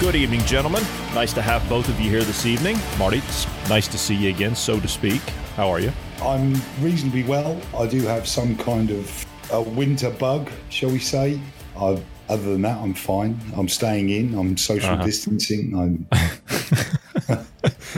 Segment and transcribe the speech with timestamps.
[0.00, 0.82] Good evening, gentlemen.
[1.12, 2.78] Nice to have both of you here this evening.
[2.98, 5.20] Marty, it's nice to see you again, so to speak.
[5.56, 5.92] How are you?
[6.22, 7.60] I'm reasonably well.
[7.78, 11.38] I do have some kind of a winter bug, shall we say.
[11.76, 13.38] i other than that, I'm fine.
[13.54, 14.34] I'm staying in.
[14.38, 15.04] I'm social uh-huh.
[15.04, 15.76] distancing.
[15.76, 16.08] I'm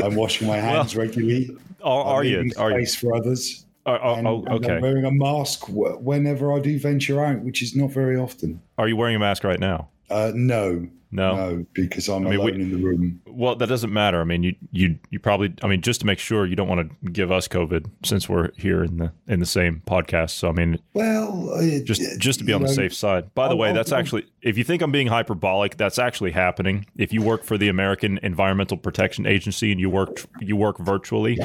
[0.04, 1.56] I'm washing my hands well, regularly.
[1.84, 2.50] Are, are you?
[2.58, 3.10] Are space you?
[3.10, 3.64] for others.
[3.86, 4.74] Oh, oh, and, oh okay.
[4.74, 8.60] I'm wearing a mask whenever I do venture out, which is not very often.
[8.76, 9.88] Are you wearing a mask right now?
[10.10, 13.20] Uh, no, no, no, because I'm I mean, alone we, in the room.
[13.26, 14.20] Well, that doesn't matter.
[14.20, 15.54] I mean, you you you probably.
[15.62, 18.50] I mean, just to make sure you don't want to give us COVID since we're
[18.56, 20.30] here in the in the same podcast.
[20.30, 23.34] So I mean, well, it, just just to be on know, the safe side.
[23.34, 26.32] By the I'll, way, that's I'll, actually if you think I'm being hyperbolic, that's actually
[26.32, 26.86] happening.
[26.96, 31.38] If you work for the American Environmental Protection Agency and you work you work virtually,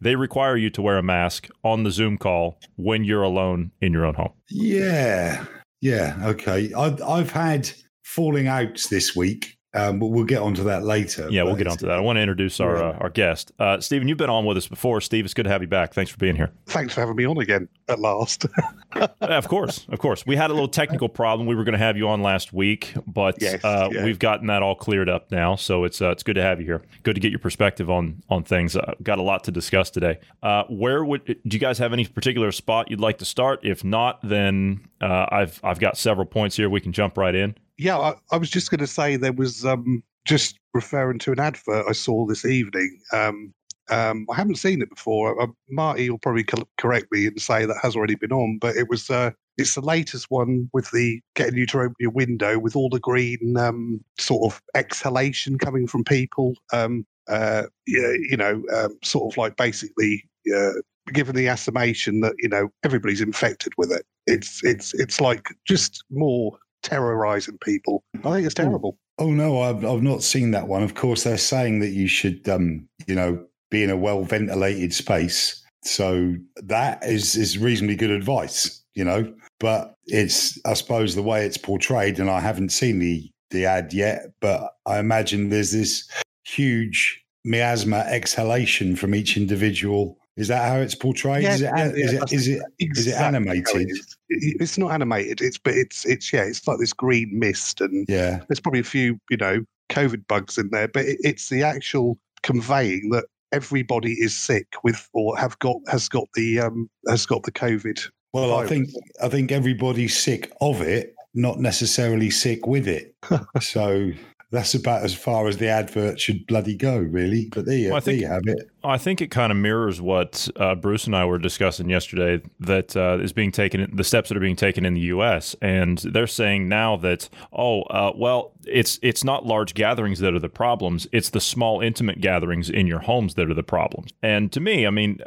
[0.00, 3.92] they require you to wear a mask on the Zoom call when you're alone in
[3.92, 4.32] your own home.
[4.48, 5.44] Yeah.
[5.82, 6.72] Yeah, okay.
[6.74, 7.70] I've, I've had
[8.10, 9.56] falling outs this week.
[9.72, 11.28] Um, but we'll get onto that later.
[11.30, 11.96] Yeah, we'll get onto that.
[11.96, 14.08] I want to introduce our uh, our guest, uh, Stephen.
[14.08, 15.00] You've been on with us before.
[15.00, 15.94] Steve, it's good to have you back.
[15.94, 16.50] Thanks for being here.
[16.66, 18.46] Thanks for having me on again at last.
[19.20, 20.26] of course, of course.
[20.26, 21.46] We had a little technical problem.
[21.46, 24.04] We were going to have you on last week, but yes, uh, yeah.
[24.04, 25.54] we've gotten that all cleared up now.
[25.54, 26.82] So it's uh, it's good to have you here.
[27.04, 28.74] Good to get your perspective on on things.
[28.74, 30.18] Uh, got a lot to discuss today.
[30.42, 33.60] Uh, where would do you guys have any particular spot you'd like to start?
[33.62, 36.68] If not, then I've I've got several points here.
[36.68, 39.64] We can jump right in yeah, I, I was just going to say there was
[39.64, 43.00] um, just referring to an advert I saw this evening.
[43.12, 43.54] Um,
[43.88, 45.40] um, I haven't seen it before.
[45.40, 48.76] Uh, Marty will probably co- correct me and say that has already been on, but
[48.76, 52.58] it was uh, it's the latest one with the getting you to open your window
[52.58, 56.52] with all the green um, sort of exhalation coming from people.
[56.74, 60.22] Um, uh, yeah, you know, um, sort of like basically
[60.54, 60.72] uh,
[61.14, 64.04] given the estimation that you know everybody's infected with it.
[64.26, 68.02] It's it's it's like just more terrorizing people.
[68.24, 68.98] I think it's oh, terrible.
[69.18, 70.82] Oh, oh no, I've I've not seen that one.
[70.82, 74.92] Of course, they're saying that you should, um, you know, be in a well ventilated
[74.92, 75.62] space.
[75.82, 79.32] So that is is reasonably good advice, you know.
[79.58, 83.92] But it's I suppose the way it's portrayed, and I haven't seen the the ad
[83.92, 86.08] yet, but I imagine there's this
[86.44, 91.42] huge miasma exhalation from each individual is that how it's portrayed?
[91.42, 93.90] Yeah, is, it, yeah, is, it, is, it, exactly is it animated?
[94.28, 95.40] It's not animated.
[95.40, 96.42] It's but it's it's yeah.
[96.42, 100.56] It's like this green mist, and yeah, there's probably a few you know COVID bugs
[100.56, 105.58] in there, but it, it's the actual conveying that everybody is sick with or have
[105.58, 108.08] got has got the um has got the COVID.
[108.32, 108.70] Well, virus.
[108.70, 108.88] I think
[109.22, 113.14] I think everybody's sick of it, not necessarily sick with it.
[113.60, 114.12] so
[114.50, 117.48] that's about as far as the advert should bloody go, really.
[117.52, 118.70] But there you, well, think, there you have it.
[118.82, 122.96] I think it kind of mirrors what uh, Bruce and I were discussing yesterday that
[122.96, 125.54] uh, is being taken, the steps that are being taken in the U.S.
[125.60, 130.38] And they're saying now that, oh, uh, well, it's it's not large gatherings that are
[130.38, 134.12] the problems; it's the small, intimate gatherings in your homes that are the problems.
[134.22, 135.20] And to me, I mean,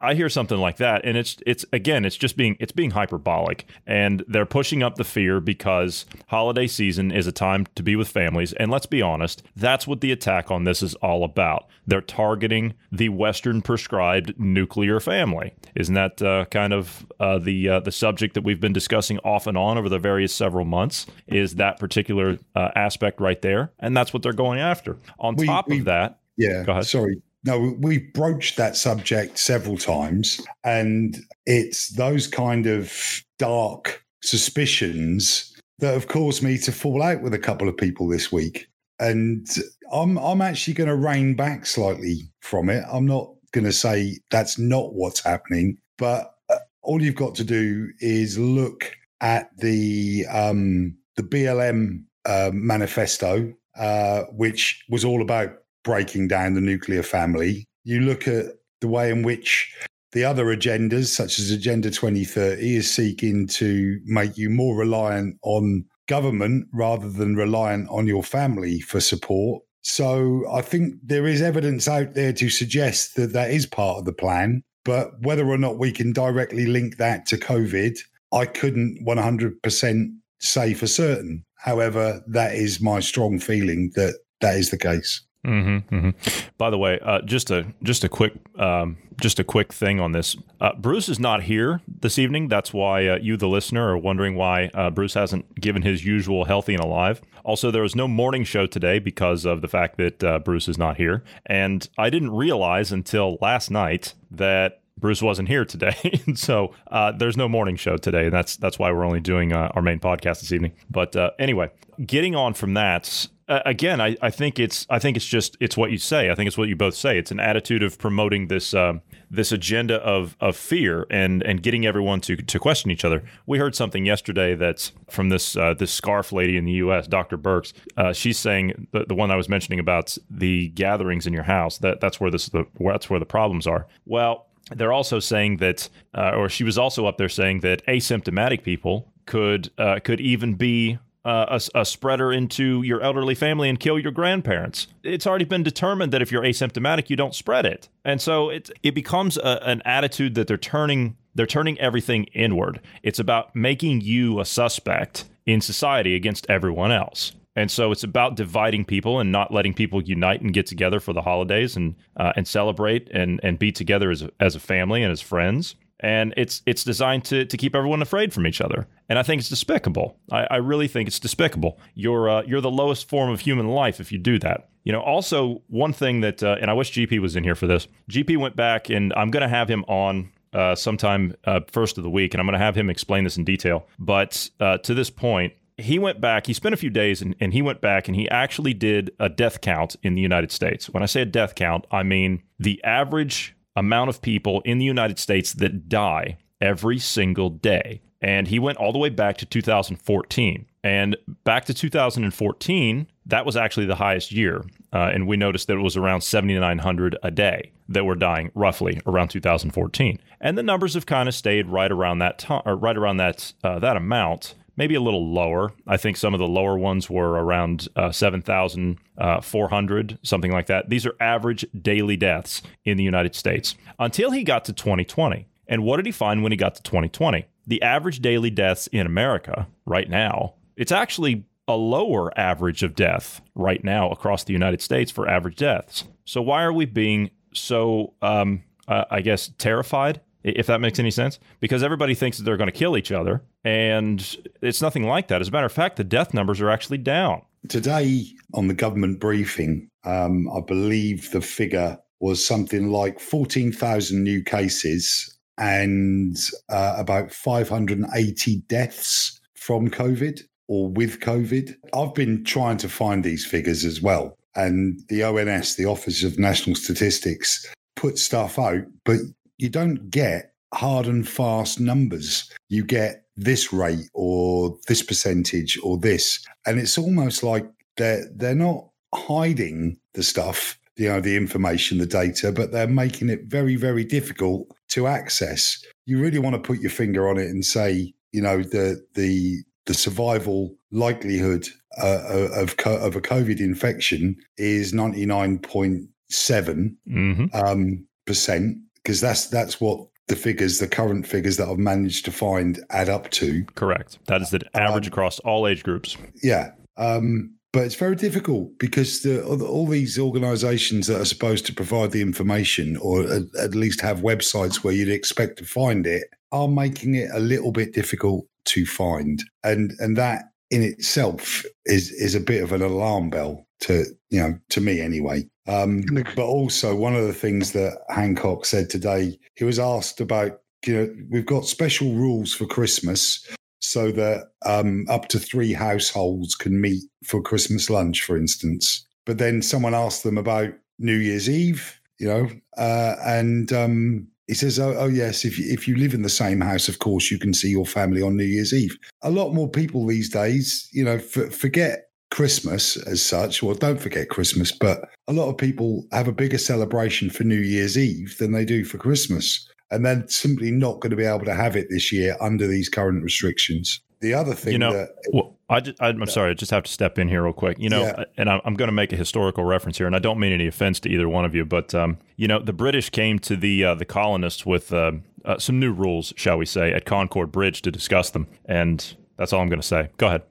[0.00, 3.66] I hear something like that, and it's it's again, it's just being it's being hyperbolic,
[3.86, 8.08] and they're pushing up the fear because holiday season is a time to be with
[8.08, 11.68] families, and let's be honest, that's what the attack on this is all about.
[11.86, 15.54] They're targeting the Western prescribed nuclear family.
[15.74, 19.46] Isn't that uh, kind of uh, the uh, the subject that we've been discussing off
[19.46, 21.06] and on over the various several months?
[21.26, 24.98] Is that particular uh, aspect right there, and that's what they're going after.
[25.18, 30.40] On we, top we, of that, yeah, sorry no, we've broached that subject several times,
[30.64, 37.34] and it's those kind of dark suspicions that have caused me to fall out with
[37.34, 38.68] a couple of people this week.
[38.98, 39.46] And
[39.92, 42.84] I'm I'm actually going to rein back slightly from it.
[42.90, 47.44] I'm not going to say that's not what's happening, but uh, all you've got to
[47.44, 55.50] do is look at the um, the BLM uh, manifesto, uh, which was all about
[55.82, 57.66] breaking down the nuclear family.
[57.84, 58.46] You look at
[58.80, 59.74] the way in which
[60.12, 65.84] the other agendas, such as Agenda 2030, is seeking to make you more reliant on
[66.06, 69.62] government rather than reliant on your family for support.
[69.82, 74.04] So I think there is evidence out there to suggest that that is part of
[74.04, 74.62] the plan.
[74.84, 77.98] But whether or not we can directly link that to COVID,
[78.32, 80.06] I couldn't 100%
[80.40, 81.44] say for certain.
[81.56, 85.22] However, that is my strong feeling that that is the case.
[85.44, 86.48] Mm-hmm, mm-hmm.
[86.56, 90.12] By the way, uh, just a just a quick um, just a quick thing on
[90.12, 90.36] this.
[90.60, 92.48] Uh, Bruce is not here this evening.
[92.48, 96.44] That's why uh, you, the listener, are wondering why uh, Bruce hasn't given his usual
[96.44, 97.20] healthy and alive.
[97.44, 100.78] Also, there was no morning show today because of the fact that uh, Bruce is
[100.78, 106.72] not here, and I didn't realize until last night that Bruce wasn't here today, so
[106.90, 108.30] uh, there's no morning show today.
[108.30, 110.72] That's that's why we're only doing uh, our main podcast this evening.
[110.90, 111.70] But uh, anyway,
[112.04, 115.76] getting on from that, uh, again, I, I think it's I think it's just it's
[115.76, 116.30] what you say.
[116.30, 117.18] I think it's what you both say.
[117.18, 121.84] It's an attitude of promoting this um, this agenda of of fear and and getting
[121.84, 123.22] everyone to to question each other.
[123.46, 127.36] We heard something yesterday that's from this uh, this scarf lady in the U.S., Dr.
[127.36, 127.74] Birx.
[127.96, 131.78] Uh, she's saying the, the one I was mentioning about the gatherings in your house.
[131.78, 133.86] That that's where this the that's where the problems are.
[134.06, 138.62] Well, they're also saying that, uh, or she was also up there saying that asymptomatic
[138.62, 143.80] people could uh, could even be uh, a, a, spreader into your elderly family and
[143.80, 144.88] kill your grandparents.
[145.02, 148.70] It's already been determined that if you're asymptomatic, you don't spread it, and so it
[148.82, 152.80] it becomes a, an attitude that they're turning they're turning everything inward.
[153.02, 157.32] It's about making you a suspect in society against everyone else.
[157.56, 161.12] And so it's about dividing people and not letting people unite and get together for
[161.12, 165.02] the holidays and uh, and celebrate and and be together as a, as a family
[165.02, 165.76] and as friends.
[166.00, 168.86] And it's it's designed to to keep everyone afraid from each other.
[169.08, 170.18] And I think it's despicable.
[170.30, 171.78] I, I really think it's despicable.
[171.94, 174.68] You're uh, you're the lowest form of human life if you do that.
[174.84, 177.66] You know, also one thing that, uh, and I wish GP was in here for
[177.66, 177.88] this.
[178.10, 182.04] GP went back, and I'm going to have him on uh, sometime uh, first of
[182.04, 183.86] the week, and I'm going to have him explain this in detail.
[183.98, 187.52] But uh, to this point, he went back, he spent a few days and, and
[187.52, 190.88] he went back and he actually did a death count in the United States.
[190.88, 194.84] When I say a death count, I mean the average amount of people in the
[194.84, 198.00] United States that die every single day.
[198.20, 200.66] And he went all the way back to 2014.
[200.82, 204.64] And back to 2014, that was actually the highest year.
[204.92, 209.00] Uh, and we noticed that it was around 7,900 a day that were dying, roughly
[209.06, 210.18] around 2014.
[210.40, 213.78] And the numbers have kind of stayed right around that time, right around that uh,
[213.80, 215.72] that amount maybe a little lower.
[215.86, 220.90] I think some of the lower ones were around uh, 7,400, uh, something like that.
[220.90, 225.46] These are average daily deaths in the United States until he got to 2020.
[225.66, 227.46] And what did he find when he got to 2020?
[227.66, 233.40] The average daily deaths in America right now, it's actually a lower average of death
[233.54, 236.04] right now across the United States for average deaths.
[236.26, 241.10] So why are we being so, um, uh, I guess, terrified if that makes any
[241.10, 245.28] sense, because everybody thinks that they're going to kill each other, and it's nothing like
[245.28, 245.40] that.
[245.40, 247.42] As a matter of fact, the death numbers are actually down.
[247.68, 254.42] Today on the government briefing, um, I believe the figure was something like 14,000 new
[254.42, 256.36] cases and
[256.68, 261.74] uh, about 580 deaths from COVID or with COVID.
[261.94, 264.36] I've been trying to find these figures as well.
[264.56, 269.18] And the ONS, the Office of National Statistics, put stuff out, but
[269.64, 272.52] you don't get hard and fast numbers.
[272.68, 276.44] You get this rate or this percentage or this.
[276.66, 277.66] And it's almost like
[277.96, 283.30] they're they're not hiding the stuff, you know, the information, the data, but they're making
[283.30, 285.82] it very, very difficult to access.
[286.04, 289.62] You really want to put your finger on it and say, you know, the the
[289.86, 291.66] the survival likelihood
[291.96, 297.46] uh, of of a COVID infection is ninety nine point seven mm-hmm.
[297.54, 302.32] um, percent because that's that's what the figures, the current figures that I've managed to
[302.32, 303.64] find add up to.
[303.74, 304.18] Correct.
[304.26, 306.16] That is the average um, across all age groups.
[306.42, 306.72] Yeah.
[306.96, 312.12] Um, but it's very difficult because the, all these organizations that are supposed to provide
[312.12, 313.24] the information or
[313.60, 317.72] at least have websites where you'd expect to find it are making it a little
[317.72, 319.42] bit difficult to find.
[319.64, 324.40] And, and that in itself is, is a bit of an alarm bell to, you
[324.40, 325.44] know, to me anyway.
[325.66, 326.02] Um,
[326.36, 330.94] but also, one of the things that Hancock said today, he was asked about, you
[330.94, 333.46] know, we've got special rules for Christmas
[333.80, 339.06] so that um, up to three households can meet for Christmas lunch, for instance.
[339.24, 344.54] But then someone asked them about New Year's Eve, you know, uh, and um, he
[344.54, 347.30] says, oh, oh, yes, if you, if you live in the same house, of course,
[347.30, 348.96] you can see your family on New Year's Eve.
[349.22, 352.03] A lot more people these days, you know, f- forget
[352.34, 353.62] Christmas as such.
[353.62, 357.60] Well, don't forget Christmas, but a lot of people have a bigger celebration for New
[357.60, 359.70] Year's Eve than they do for Christmas.
[359.92, 362.88] And they're simply not going to be able to have it this year under these
[362.88, 364.00] current restrictions.
[364.20, 366.90] The other thing, you know, that, well, I just, I'm sorry, I just have to
[366.90, 367.78] step in here real quick.
[367.78, 368.24] You know, yeah.
[368.36, 370.98] and I'm going to make a historical reference here, and I don't mean any offense
[371.00, 373.94] to either one of you, but um, you know, the British came to the uh,
[373.94, 375.12] the colonists with uh,
[375.44, 379.52] uh, some new rules, shall we say, at Concord Bridge to discuss them, and That's
[379.52, 380.10] all I'm going to say.
[380.16, 380.42] Go ahead.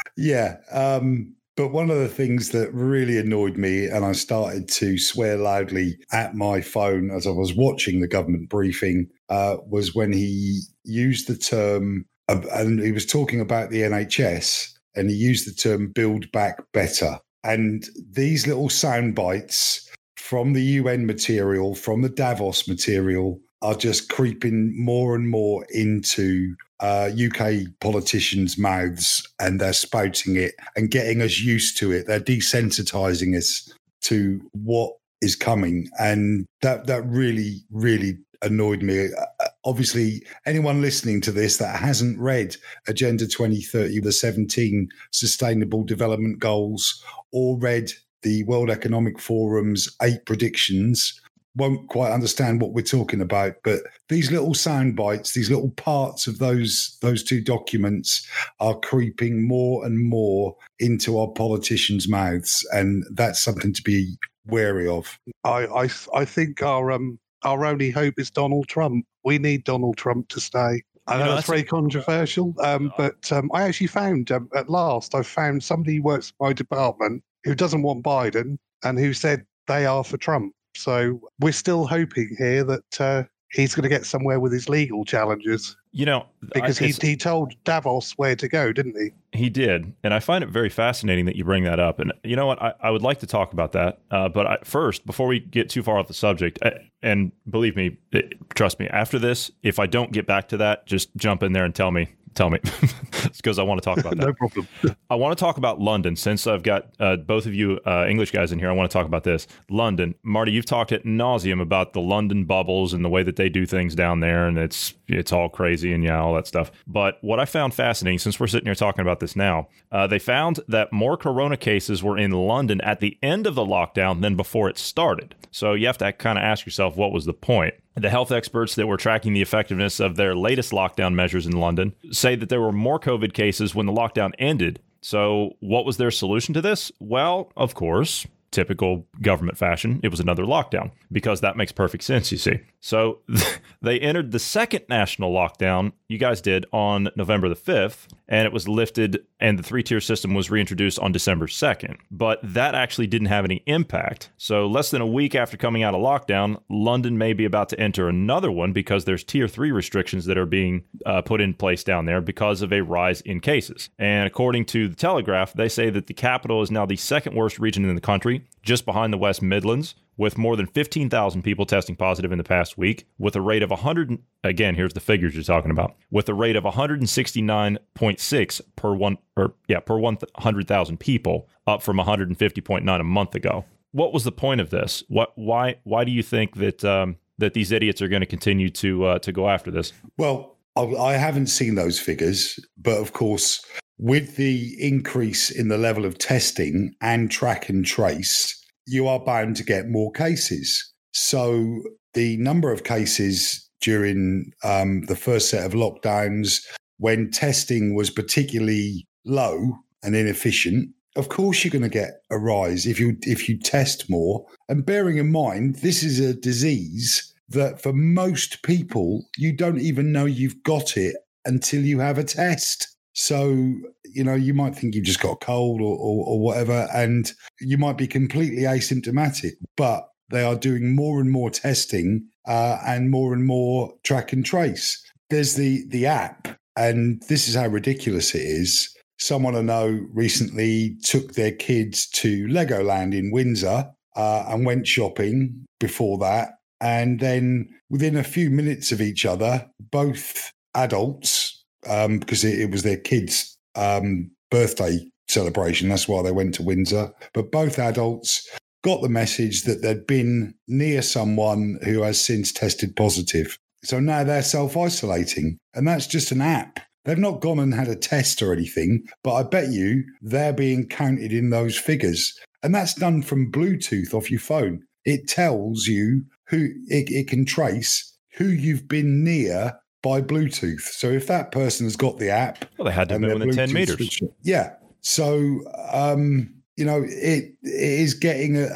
[0.16, 0.56] yeah.
[0.70, 5.36] Um, but one of the things that really annoyed me, and I started to swear
[5.36, 10.60] loudly at my phone as I was watching the government briefing, uh, was when he
[10.84, 15.90] used the term, and he was talking about the NHS, and he used the term
[15.90, 17.18] build back better.
[17.42, 24.08] And these little sound bites from the UN material, from the Davos material, are just
[24.08, 31.20] creeping more and more into uh, UK politicians' mouths and they're spouting it and getting
[31.22, 32.06] us used to it.
[32.06, 35.88] They're desensitizing us to what is coming.
[35.98, 39.06] And that, that really, really annoyed me.
[39.06, 42.56] Uh, obviously, anyone listening to this that hasn't read
[42.86, 47.90] Agenda 2030, the 17 Sustainable Development Goals, or read
[48.22, 51.20] the World Economic Forum's eight predictions
[51.56, 53.54] won't quite understand what we're talking about.
[53.64, 58.26] But these little sound bites, these little parts of those those two documents
[58.60, 64.88] are creeping more and more into our politicians' mouths, and that's something to be wary
[64.88, 65.18] of.
[65.44, 69.04] I I, I think our um our only hope is Donald Trump.
[69.24, 70.82] We need Donald Trump to stay.
[71.06, 74.68] I know, you know that's very controversial, um, but um, I actually found um, at
[74.68, 79.14] last I found somebody who works for my department who doesn't want Biden and who
[79.14, 80.52] said they are for Trump.
[80.78, 85.04] So we're still hoping here that uh, he's going to get somewhere with his legal
[85.04, 85.76] challenges.
[85.90, 89.10] You know, because he he told Davos where to go, didn't he?
[89.36, 91.98] He did, and I find it very fascinating that you bring that up.
[91.98, 93.98] And you know what, I, I would like to talk about that.
[94.10, 97.74] Uh, but I, first, before we get too far off the subject, I, and believe
[97.74, 101.42] me, it, trust me, after this, if I don't get back to that, just jump
[101.42, 102.60] in there and tell me tell me
[103.36, 104.26] because I want to talk about that.
[104.26, 104.66] no problem.
[105.10, 108.30] I want to talk about London since I've got uh, both of you uh, English
[108.30, 108.70] guys in here.
[108.70, 109.46] I want to talk about this.
[109.68, 113.48] London, Marty, you've talked at nauseum about the London bubbles and the way that they
[113.48, 116.70] do things down there, and it's it's all crazy and yeah, all that stuff.
[116.86, 120.18] But what I found fascinating, since we're sitting here talking about this now, uh, they
[120.18, 124.36] found that more corona cases were in London at the end of the lockdown than
[124.36, 125.34] before it started.
[125.50, 127.74] So you have to kind of ask yourself, what was the point?
[128.00, 131.94] The health experts that were tracking the effectiveness of their latest lockdown measures in London
[132.10, 134.80] say that there were more COVID cases when the lockdown ended.
[135.00, 136.90] So, what was their solution to this?
[137.00, 142.32] Well, of course, typical government fashion, it was another lockdown because that makes perfect sense,
[142.32, 142.60] you see.
[142.80, 143.20] So
[143.82, 148.52] they entered the second national lockdown, you guys did, on November the 5th, and it
[148.52, 151.96] was lifted, and the three tier system was reintroduced on December 2nd.
[152.10, 154.30] But that actually didn't have any impact.
[154.36, 157.80] So less than a week after coming out of lockdown, London may be about to
[157.80, 161.82] enter another one because there's tier three restrictions that are being uh, put in place
[161.82, 163.90] down there because of a rise in cases.
[163.98, 167.58] And according to the Telegraph, they say that the capital is now the second worst
[167.58, 171.96] region in the country, just behind the West Midlands with more than 15,000 people testing
[171.96, 174.18] positive in the past week, with a rate of 100.
[174.44, 175.96] Again, here's the figures you're talking about.
[176.10, 183.00] With a rate of 169.6 per one, or yeah, per 100,000 people, up from 150.9
[183.00, 183.64] a month ago.
[183.92, 185.02] What was the point of this?
[185.08, 188.68] What, why, why do you think that um, that these idiots are going to continue
[188.68, 189.94] to uh, to go after this?
[190.18, 193.64] Well, I haven't seen those figures, but of course,
[193.98, 198.57] with the increase in the level of testing and track and trace,
[198.88, 200.92] you are bound to get more cases.
[201.12, 201.82] So
[202.14, 206.60] the number of cases during um, the first set of lockdowns,
[206.98, 212.86] when testing was particularly low and inefficient, of course you're going to get a rise
[212.86, 214.46] if you if you test more.
[214.68, 220.12] And bearing in mind, this is a disease that for most people you don't even
[220.12, 222.96] know you've got it until you have a test.
[223.14, 223.74] So,
[224.18, 227.32] you know, you might think you've just got a cold or, or, or whatever, and
[227.60, 233.10] you might be completely asymptomatic, but they are doing more and more testing uh, and
[233.10, 235.00] more and more track and trace.
[235.30, 238.92] There's the the app, and this is how ridiculous it is.
[239.18, 245.64] Someone I know recently took their kids to Legoland in Windsor uh, and went shopping
[245.78, 246.50] before that.
[246.80, 252.70] And then within a few minutes of each other, both adults um, because it, it,
[252.70, 255.88] was their kid's um, birthday celebration.
[255.88, 257.12] That's why they went to Windsor.
[257.34, 258.48] But both adults
[258.82, 263.58] got the message that they'd been near someone who has since tested positive.
[263.84, 265.58] So now they're self isolating.
[265.74, 266.80] And that's just an app.
[267.04, 270.86] They've not gone and had a test or anything, but I bet you they're being
[270.86, 272.38] counted in those figures.
[272.62, 274.82] And that's done from Bluetooth off your phone.
[275.04, 280.80] It tells you who it, it can trace who you've been near by Bluetooth.
[280.80, 283.72] So if that person has got the app, well, they had to move within ten
[283.72, 284.20] meters.
[284.42, 284.74] Yeah.
[285.00, 285.60] So
[285.92, 288.68] um, you know, it, it is getting a,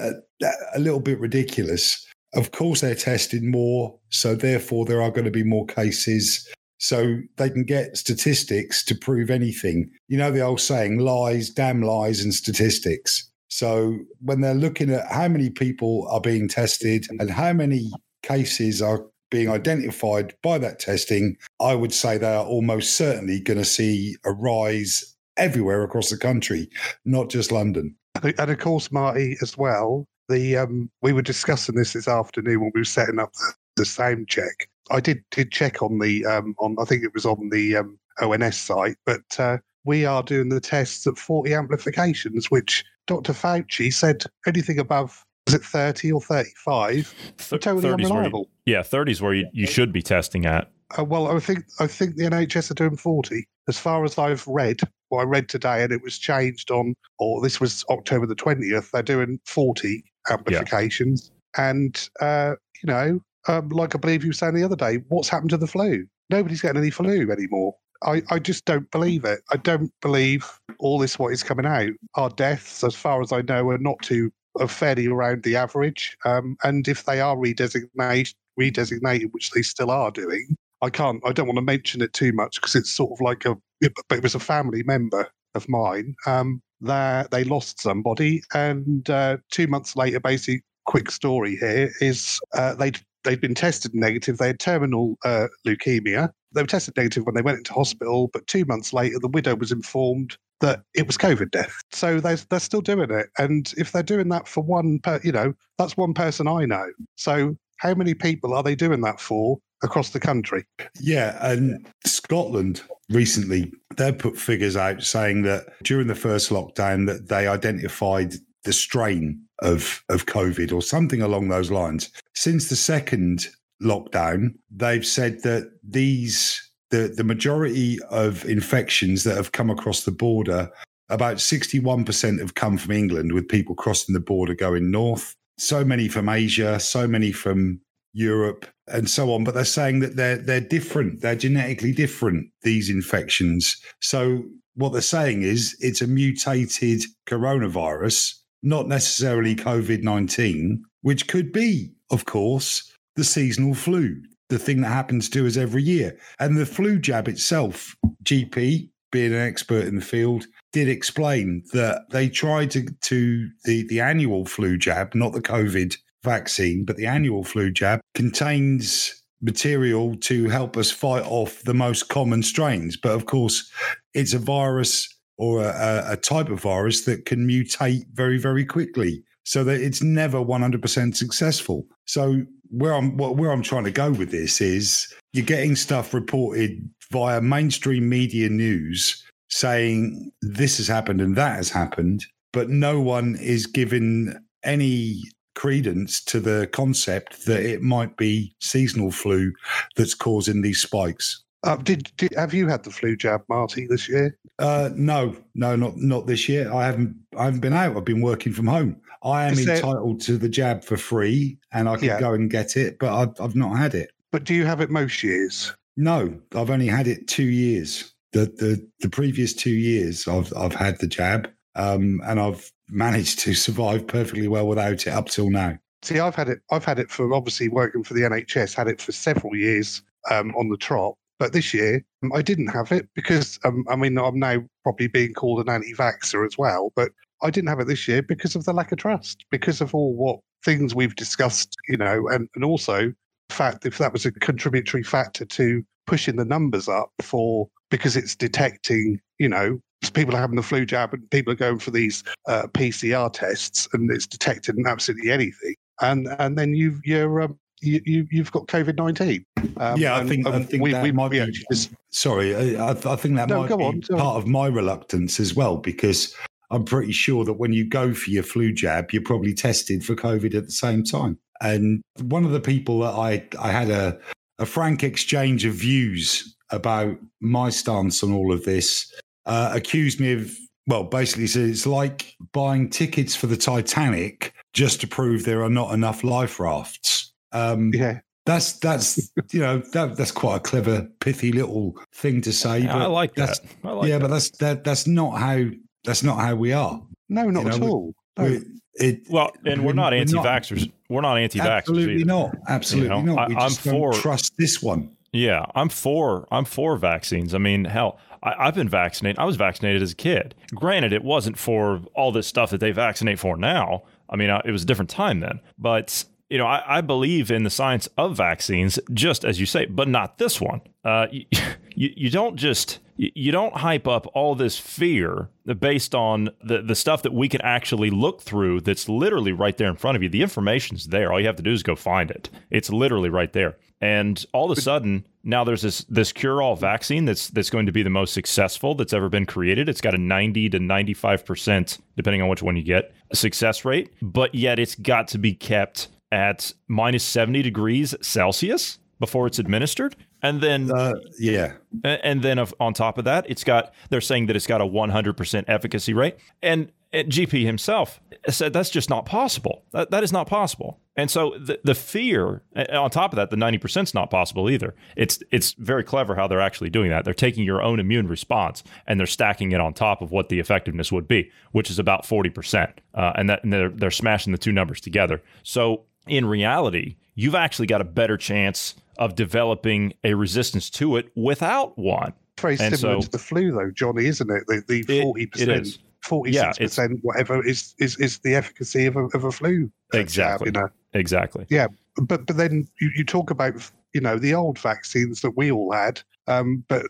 [0.43, 2.05] a, a little bit ridiculous.
[2.35, 6.49] Of course, they're testing more, so therefore there are going to be more cases.
[6.83, 9.89] so they can get statistics to prove anything.
[10.09, 13.31] You know the old saying, lies, damn lies, and statistics.
[13.47, 17.93] So when they're looking at how many people are being tested and how many
[18.25, 23.59] cases are being identified by that testing, I would say they are almost certainly going
[23.59, 26.69] to see a rise everywhere across the country,
[27.07, 27.97] not just London.
[28.23, 30.07] And of course, Marty, as well.
[30.29, 33.33] The um, we were discussing this this afternoon when we were setting up
[33.77, 34.69] the, sound check.
[34.91, 37.99] I did did check on the um, on I think it was on the um,
[38.21, 43.33] ONS site, but uh, we are doing the tests at 40 amplifications, which Dr.
[43.33, 48.49] Fauci said anything above is it 30 or 35 Th- totally 30s where you- unreliable.
[48.67, 50.71] yeah, 30s where you, you should be testing at.
[50.99, 53.45] Uh, well, I think I think the NHS are doing 40.
[53.69, 57.41] As far as I've read, what I read today, and it was changed on, or
[57.41, 58.91] this was October the 20th.
[58.91, 64.55] They're doing 40 amplifications, and uh, you know, um, like I believe you were saying
[64.55, 66.05] the other day, what's happened to the flu?
[66.31, 67.75] Nobody's getting any flu anymore.
[68.05, 69.41] I, I just don't believe it.
[69.53, 71.91] I don't believe all this what is coming out.
[72.17, 76.17] Our deaths, as far as I know, are not too are fairly around the average.
[76.25, 81.23] Um, and if they are redesignated, redesignated, which they still are doing, I can't.
[81.25, 83.57] I don't want to mention it too much because it's sort of like a.
[83.81, 86.15] It was a family member of mine.
[86.27, 92.41] Um, that they lost somebody, and uh, two months later, basically, quick story here is
[92.55, 94.39] uh, they'd they'd been tested negative.
[94.39, 96.31] They had terminal uh, leukemia.
[96.53, 99.55] They were tested negative when they went into hospital, but two months later, the widow
[99.55, 101.75] was informed that it was COVID death.
[101.91, 103.27] So they're, they're still doing it.
[103.37, 106.87] And if they're doing that for one, per, you know, that's one person I know.
[107.17, 110.65] So how many people are they doing that for across the country?
[111.01, 117.29] Yeah, and Scotland recently they've put figures out saying that during the first lockdown that
[117.29, 122.11] they identified the strain of of COVID or something along those lines.
[122.35, 123.49] Since the second
[123.83, 130.13] lockdown, they've said that these the the majority of infections that have come across the
[130.13, 130.71] border,
[131.09, 135.35] about 61% have come from England with people crossing the border going north.
[135.59, 137.81] So many from Asia, so many from
[138.13, 139.43] Europe and so on.
[139.43, 141.23] But they're saying that they're they're different.
[141.23, 142.51] They're genetically different.
[142.63, 143.77] These infections.
[144.01, 151.53] So what they're saying is it's a mutated coronavirus, not necessarily COVID nineteen, which could
[151.53, 156.19] be, of course, the seasonal flu, the thing that happens to us every year.
[156.39, 162.03] And the flu jab itself, GP being an expert in the field, did explain that
[162.11, 167.07] they tried to to the the annual flu jab, not the COVID vaccine, but the
[167.07, 172.97] annual flu jab contains material to help us fight off the most common strains.
[172.97, 173.71] But of course,
[174.15, 179.25] it's a virus or a, a type of virus that can mutate very, very quickly.
[179.45, 181.85] So that it's never 100% successful.
[182.05, 186.89] So where I'm where I'm trying to go with this is you're getting stuff reported
[187.11, 193.37] via mainstream media news saying this has happened and that has happened, but no one
[193.37, 195.23] is given any
[195.55, 199.53] credence to the concept that it might be seasonal flu
[199.97, 201.45] that's causing these spikes.
[201.65, 204.37] Uh, did, did have you had the flu jab, Marty, this year?
[204.59, 206.73] Uh, no, no, not not this year.
[206.73, 207.15] I haven't.
[207.37, 207.97] I haven't been out.
[207.97, 209.01] I've been working from home.
[209.25, 212.21] I am there- entitled to the jab for free, and I could Yeah.
[212.21, 214.11] go and get it, but I've, I've not had it.
[214.31, 215.73] But do you have it most years?
[215.97, 218.13] No, I've only had it two years.
[218.33, 223.39] The the the previous two years, I've I've had the jab, um, and I've managed
[223.41, 225.79] to survive perfectly well without it up till now.
[226.03, 226.61] See, I've had it.
[226.71, 228.75] I've had it for obviously working for the NHS.
[228.75, 231.15] Had it for several years um, on the trot.
[231.39, 235.09] But this year, um, I didn't have it because um, I mean I'm now probably
[235.09, 236.93] being called an anti-vaxxer as well.
[236.97, 237.11] But
[237.43, 240.15] I didn't have it this year because of the lack of trust, because of all
[240.15, 243.13] what things we've discussed, you know, and and also
[243.49, 248.17] the fact if that was a contributory factor to pushing the numbers up for because
[248.17, 249.79] it's detecting, you know,
[250.15, 253.87] people are having the flu jab and people are going for these uh, PCR tests
[253.93, 258.53] and it's detected detecting absolutely anything and and then you've you're um, you, you you've
[258.53, 259.45] got COVID nineteen.
[259.77, 262.55] Um, Yeah, I and- think- I think we, that we, might be- actually just- Sorry,
[262.77, 264.01] I, I think that No, might be on.
[264.03, 266.35] part of my reluctance as well, because
[266.73, 270.17] I'm pretty sure that when you go for your flu jab, you're probably tested for
[270.17, 271.39] COVID at the same time.
[271.61, 274.19] And one of the people that I I had a
[274.59, 279.13] a frank exchange of views about my stance on all of this
[279.47, 280.57] uh, accused me of
[280.87, 285.71] well, basically said it's like buying tickets for the Titanic just to prove there are
[285.71, 287.33] not enough life rafts.
[287.53, 288.21] Um, yeah.
[288.47, 292.81] that's that's you know that that's quite a clever, pithy little thing to say.
[292.81, 293.71] Yeah, I but like that's, that.
[293.85, 294.23] I like yeah, that.
[294.23, 295.67] but that's that that's not how
[296.05, 297.01] that's not how we are.
[297.29, 298.15] No, not You know, at we- all.
[298.39, 298.45] No.
[298.45, 298.61] We-
[298.95, 300.91] it, Well, and we're we're- not anti-vaxxers.
[301.09, 302.25] We're not anti-vaxxers absolutely either.
[302.27, 302.55] not.
[302.69, 303.39] Absolutely You know, not.
[303.39, 305.11] I- we I'm don't for- trust this one.
[305.33, 307.55] Yeah, I'm for I'm for vaccines.
[307.55, 309.39] I mean, hell, I, have been vaccinated.
[309.39, 310.55] I was vaccinated as a kid.
[310.75, 314.03] Granted, it wasn't for all this stuff that they vaccinate for now.
[314.29, 315.61] I mean, it was a different time then.
[315.79, 319.87] But you know, I, I, believe in the science of vaccines, just as you say,
[319.87, 320.83] but not this one.
[321.03, 321.47] Uh, you,
[321.95, 327.23] you, don't just you don't hype up all this fear based on the, the stuff
[327.23, 330.29] that we can actually look through that's literally right there in front of you.
[330.29, 331.33] The information's there.
[331.33, 332.51] All you have to do is go find it.
[332.71, 333.79] It's literally right there.
[334.03, 337.93] And all of a sudden, now there's this this cure-all vaccine that's that's going to
[337.93, 339.89] be the most successful that's ever been created.
[339.89, 344.55] It's got a 90 to 95%, depending on which one you get, success rate, but
[344.55, 350.17] yet it's got to be kept at minus 70 degrees Celsius before it's administered.
[350.43, 351.75] And then, uh, yeah.
[352.03, 355.65] And then on top of that, it's got, they're saying that it's got a 100%
[355.69, 356.37] efficacy rate.
[356.61, 359.85] And, and GP himself said that's just not possible.
[359.93, 360.99] That, that is not possible.
[361.15, 364.97] And so the, the fear, on top of that, the 90% is not possible either.
[365.17, 367.25] It's, it's very clever how they're actually doing that.
[367.25, 370.59] They're taking your own immune response and they're stacking it on top of what the
[370.59, 372.93] effectiveness would be, which is about 40%.
[373.15, 375.41] Uh, and, that, and they're, they're smashing the two numbers together.
[375.63, 381.31] So in reality, you've actually got a better chance of developing a resistance to it
[381.35, 382.33] without one.
[382.61, 384.65] Very and similar so, to the flu, though, Johnny, isn't it?
[384.67, 389.25] The the forty percent, forty six percent, whatever is is is the efficacy of a
[389.27, 389.91] of a flu.
[390.13, 390.67] Exactly.
[390.67, 390.89] Jab, you know?
[391.15, 391.67] Exactly.
[391.71, 393.75] Yeah, but but then you, you talk about
[394.13, 397.07] you know the old vaccines that we all had, um, but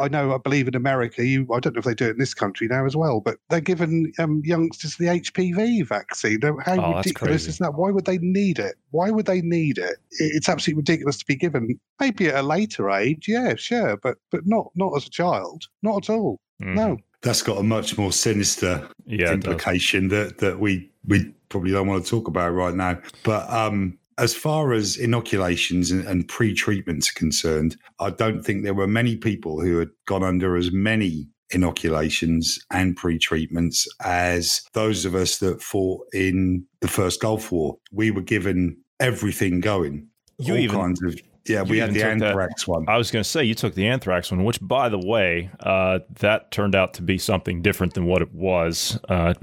[0.00, 2.18] I know, I believe in America, you, I don't know if they do it in
[2.18, 6.40] this country now as well, but they're giving um, youngsters the HPV vaccine.
[6.42, 7.74] How oh, ridiculous is that?
[7.74, 8.76] Why would they need it?
[8.90, 9.96] Why would they need it?
[10.10, 11.78] It's absolutely ridiculous to be given.
[12.00, 16.08] Maybe at a later age, yeah, sure, but but not not as a child, not
[16.08, 16.40] at all.
[16.62, 16.74] Mm.
[16.74, 21.86] No, that's got a much more sinister yeah, implication that that we we probably don't
[21.86, 22.98] want to talk about right now.
[23.24, 28.62] But um, as far as inoculations and, and pre treatments are concerned, I don't think
[28.62, 34.62] there were many people who had gone under as many inoculations and pre treatments as
[34.72, 37.76] those of us that fought in the first Gulf War.
[37.90, 40.08] We were given everything going.
[40.38, 42.84] You all even, kinds of yeah, we had the anthrax that, one.
[42.88, 46.00] I was going to say you took the anthrax one, which, by the way, uh,
[46.20, 48.98] that turned out to be something different than what it was.
[49.08, 49.34] Uh,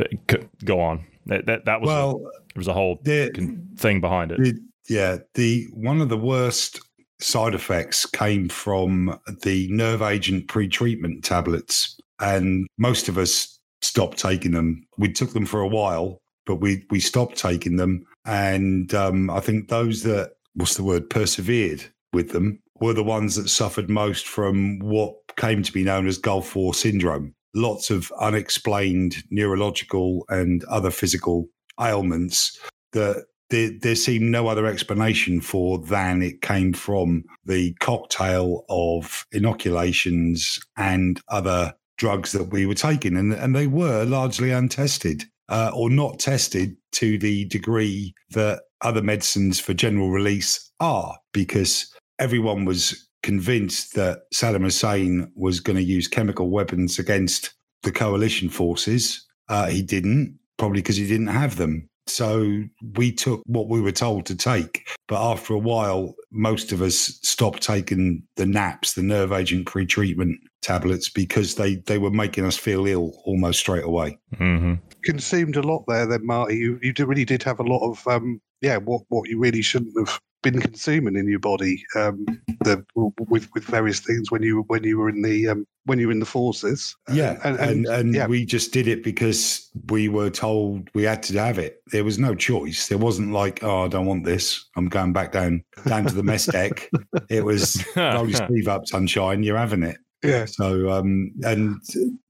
[0.63, 1.05] go on.
[1.25, 2.21] That that, that was well.
[2.48, 3.31] A, was a whole the,
[3.77, 4.39] thing behind it.
[4.39, 6.79] The, yeah, the one of the worst
[7.19, 14.51] side effects came from the nerve agent pre-treatment tablets, and most of us stopped taking
[14.51, 14.85] them.
[14.97, 19.39] We took them for a while, but we we stopped taking them, and um, I
[19.39, 24.27] think those that what's the word persevered with them were the ones that suffered most
[24.27, 27.33] from what came to be known as Gulf War syndrome.
[27.55, 31.47] Lots of unexplained neurological and other physical
[31.79, 32.59] ailments
[32.91, 39.25] that there, there seemed no other explanation for than it came from the cocktail of
[39.31, 43.17] inoculations and other drugs that we were taking.
[43.17, 49.01] And, and they were largely untested uh, or not tested to the degree that other
[49.01, 55.83] medicines for general release are, because everyone was convinced that Saddam Hussein was going to
[55.83, 59.25] use chemical weapons against the coalition forces.
[59.49, 61.89] Uh, he didn't, probably because he didn't have them.
[62.05, 62.63] So
[62.95, 64.87] we took what we were told to take.
[65.07, 69.85] But after a while, most of us stopped taking the naps, the nerve agent pre
[69.85, 74.17] treatment tablets, because they, they were making us feel ill almost straight away.
[74.35, 74.75] Mm-hmm.
[75.03, 76.57] Consumed a lot there, then, Marty.
[76.57, 79.93] You, you really did have a lot of, um, yeah, what, what you really shouldn't
[79.97, 82.25] have been consuming in your body um,
[82.61, 86.07] the, with with various things when you when you were in the um, when you
[86.07, 86.95] were in the forces.
[87.11, 88.27] Yeah, and and, and, and yeah.
[88.27, 91.81] we just did it because we were told we had to have it.
[91.91, 92.87] There was no choice.
[92.87, 94.65] There wasn't like, oh, I don't want this.
[94.75, 96.89] I'm going back down down to the mess deck.
[97.29, 99.43] It was roll your sleeve up, sunshine.
[99.43, 99.97] You're having it.
[100.23, 100.45] Yeah.
[100.45, 101.81] So, um, and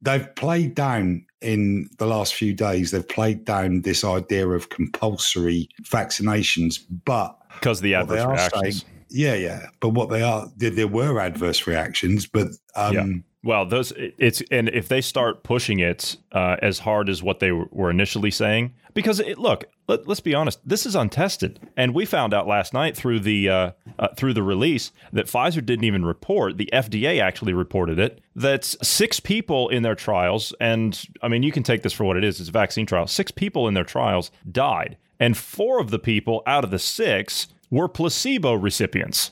[0.02, 2.91] they've played down in the last few days.
[2.91, 8.82] They've played down this idea of compulsory vaccinations, but because the adverse reactions.
[8.82, 9.67] Saying, yeah, yeah.
[9.80, 13.23] But what they are, there, there were adverse reactions, but um.
[13.41, 17.52] Well, those it's and if they start pushing it uh, as hard as what they
[17.54, 22.04] were initially saying, because it, look, let, us be honest, this is untested, and we
[22.06, 26.04] found out last night through the uh, uh, through the release that Pfizer didn't even
[26.04, 26.58] report.
[26.58, 31.54] The FDA actually reported it that six people in their trials, and I mean you
[31.54, 33.08] can take this for what it is, it's a vaccine trial.
[33.08, 37.47] Six people in their trials died, and four of the people out of the six
[37.71, 39.32] were placebo recipients.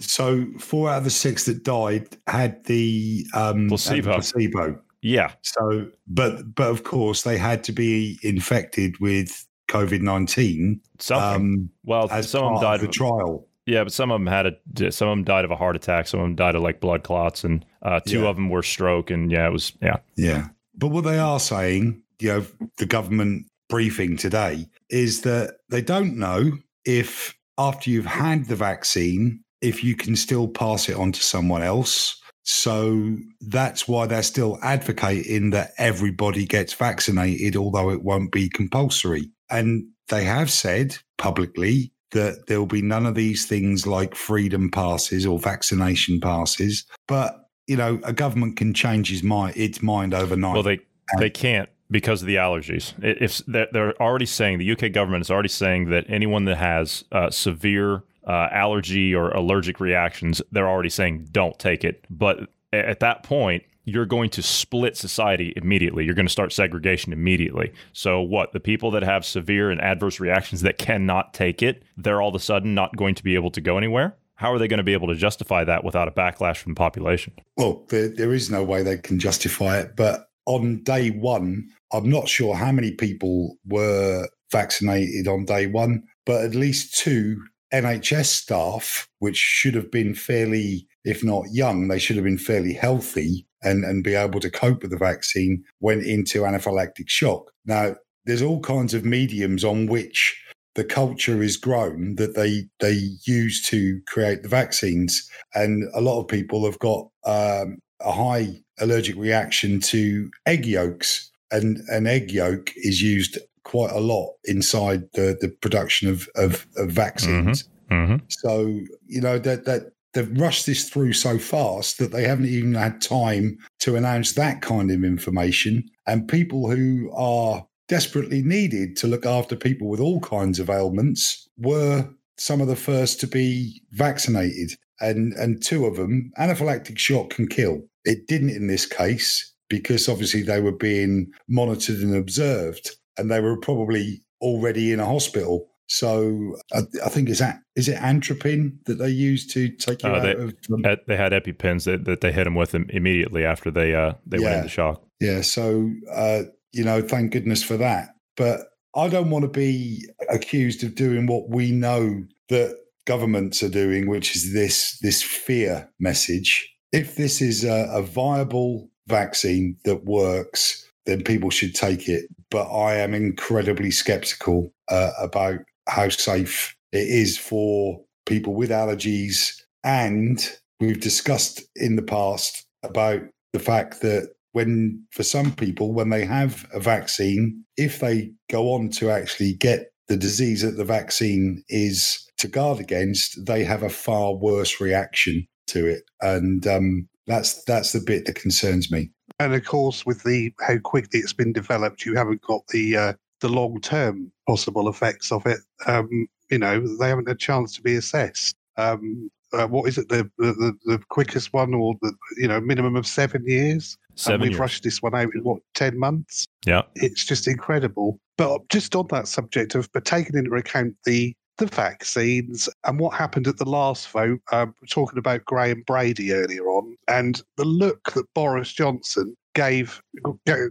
[0.00, 4.14] So four out of the six that died had the um, placebo.
[4.14, 4.80] Placebo.
[5.02, 5.32] Yeah.
[5.42, 10.80] So, but but of course they had to be infected with COVID nineteen.
[11.10, 13.48] Um, well, as some part died of the trial.
[13.66, 16.06] Yeah, but some of them had a some of them died of a heart attack.
[16.08, 18.28] Some of them died of like blood clots, and uh, two Yeah.
[18.28, 19.10] of them were stroke.
[19.10, 19.98] And yeah, it was yeah.
[20.16, 20.48] Yeah.
[20.74, 22.46] But what they are saying, you know,
[22.78, 26.52] the government briefing today is that they don't know
[26.84, 31.62] if after you've had the vaccine, if you can still pass it on to someone
[31.62, 32.20] else.
[32.44, 39.30] So that's why they're still advocating that everybody gets vaccinated, although it won't be compulsory.
[39.48, 44.70] And they have said publicly that there will be none of these things like freedom
[44.70, 46.84] passes or vaccination passes.
[47.06, 50.54] But you know, a government can change his mind, its mind overnight.
[50.54, 50.80] Well, they
[51.18, 52.92] they can't because of the allergies.
[53.02, 57.04] If they're, they're already saying the UK government is already saying that anyone that has
[57.12, 62.04] uh, severe uh, allergy or allergic reactions, they're already saying don't take it.
[62.10, 66.04] But at that point, you're going to split society immediately.
[66.04, 67.72] You're going to start segregation immediately.
[67.92, 68.52] So what?
[68.52, 72.34] The people that have severe and adverse reactions that cannot take it, they're all of
[72.34, 74.16] a sudden not going to be able to go anywhere.
[74.36, 76.78] How are they going to be able to justify that without a backlash from the
[76.78, 77.32] population?
[77.56, 79.94] Well, there, there is no way they can justify it.
[79.96, 86.04] But on day one, I'm not sure how many people were vaccinated on day one,
[86.26, 91.98] but at least two NHS staff, which should have been fairly, if not young, they
[91.98, 96.04] should have been fairly healthy and, and be able to cope with the vaccine, went
[96.04, 97.50] into anaphylactic shock.
[97.64, 100.38] Now, there's all kinds of mediums on which
[100.74, 106.20] the culture is grown that they they use to create the vaccines and a lot
[106.20, 108.48] of people have got um, a high
[108.80, 115.02] allergic reaction to egg yolks and an egg yolk is used quite a lot inside
[115.14, 118.24] the the production of of, of vaccines Mm-hmm.
[118.28, 122.74] so you know that that they've rushed this through so fast that they haven't even
[122.74, 125.84] had time to announce that kind of information.
[126.06, 131.48] And people who are desperately needed to look after people with all kinds of ailments
[131.58, 134.72] were some of the first to be vaccinated.
[135.00, 137.82] And and two of them, anaphylactic shock can kill.
[138.04, 143.40] It didn't in this case because obviously they were being monitored and observed, and they
[143.40, 145.68] were probably already in a hospital.
[145.88, 150.08] So I, I think is that is it antropin that they use to take you
[150.08, 152.74] Uh, out they- of um, At- They had EpiPens that, that they hit him with
[152.74, 155.02] immediately after they uh, they went into shock.
[155.20, 158.10] Yeah, so uh, you know, thank goodness for that.
[158.36, 158.60] But
[158.96, 164.08] I don't want to be accused of doing what we know that governments are doing,
[164.08, 166.68] which is this this fear message.
[166.92, 172.24] If this is a, a viable vaccine that works, then people should take it.
[172.52, 179.54] But I am incredibly skeptical uh, about how safe it is for people with allergies.
[179.82, 180.38] And
[180.78, 186.24] we've discussed in the past about the fact that when for some people when they
[186.24, 191.62] have a vaccine if they go on to actually get the disease that the vaccine
[191.68, 197.64] is to guard against they have a far worse reaction to it and um, that's
[197.64, 199.10] that's the bit that concerns me
[199.44, 203.12] And of course, with the how quickly it's been developed, you haven't got the uh,
[203.40, 205.58] the long term possible effects of it.
[205.86, 208.54] Um, you know, they haven't had a chance to be assessed.
[208.76, 210.08] Um, uh, what is it?
[210.08, 213.98] The, the the quickest one, or the you know minimum of seven years?
[214.26, 214.60] and we've years.
[214.60, 216.46] rushed this one out in what ten months?
[216.66, 216.82] Yeah.
[216.96, 218.18] it's just incredible.
[218.36, 223.14] But just on that subject of, but taking into account the the vaccines and what
[223.14, 228.12] happened at the last vote, um, talking about Graham Brady earlier on, and the look
[228.12, 230.00] that Boris Johnson gave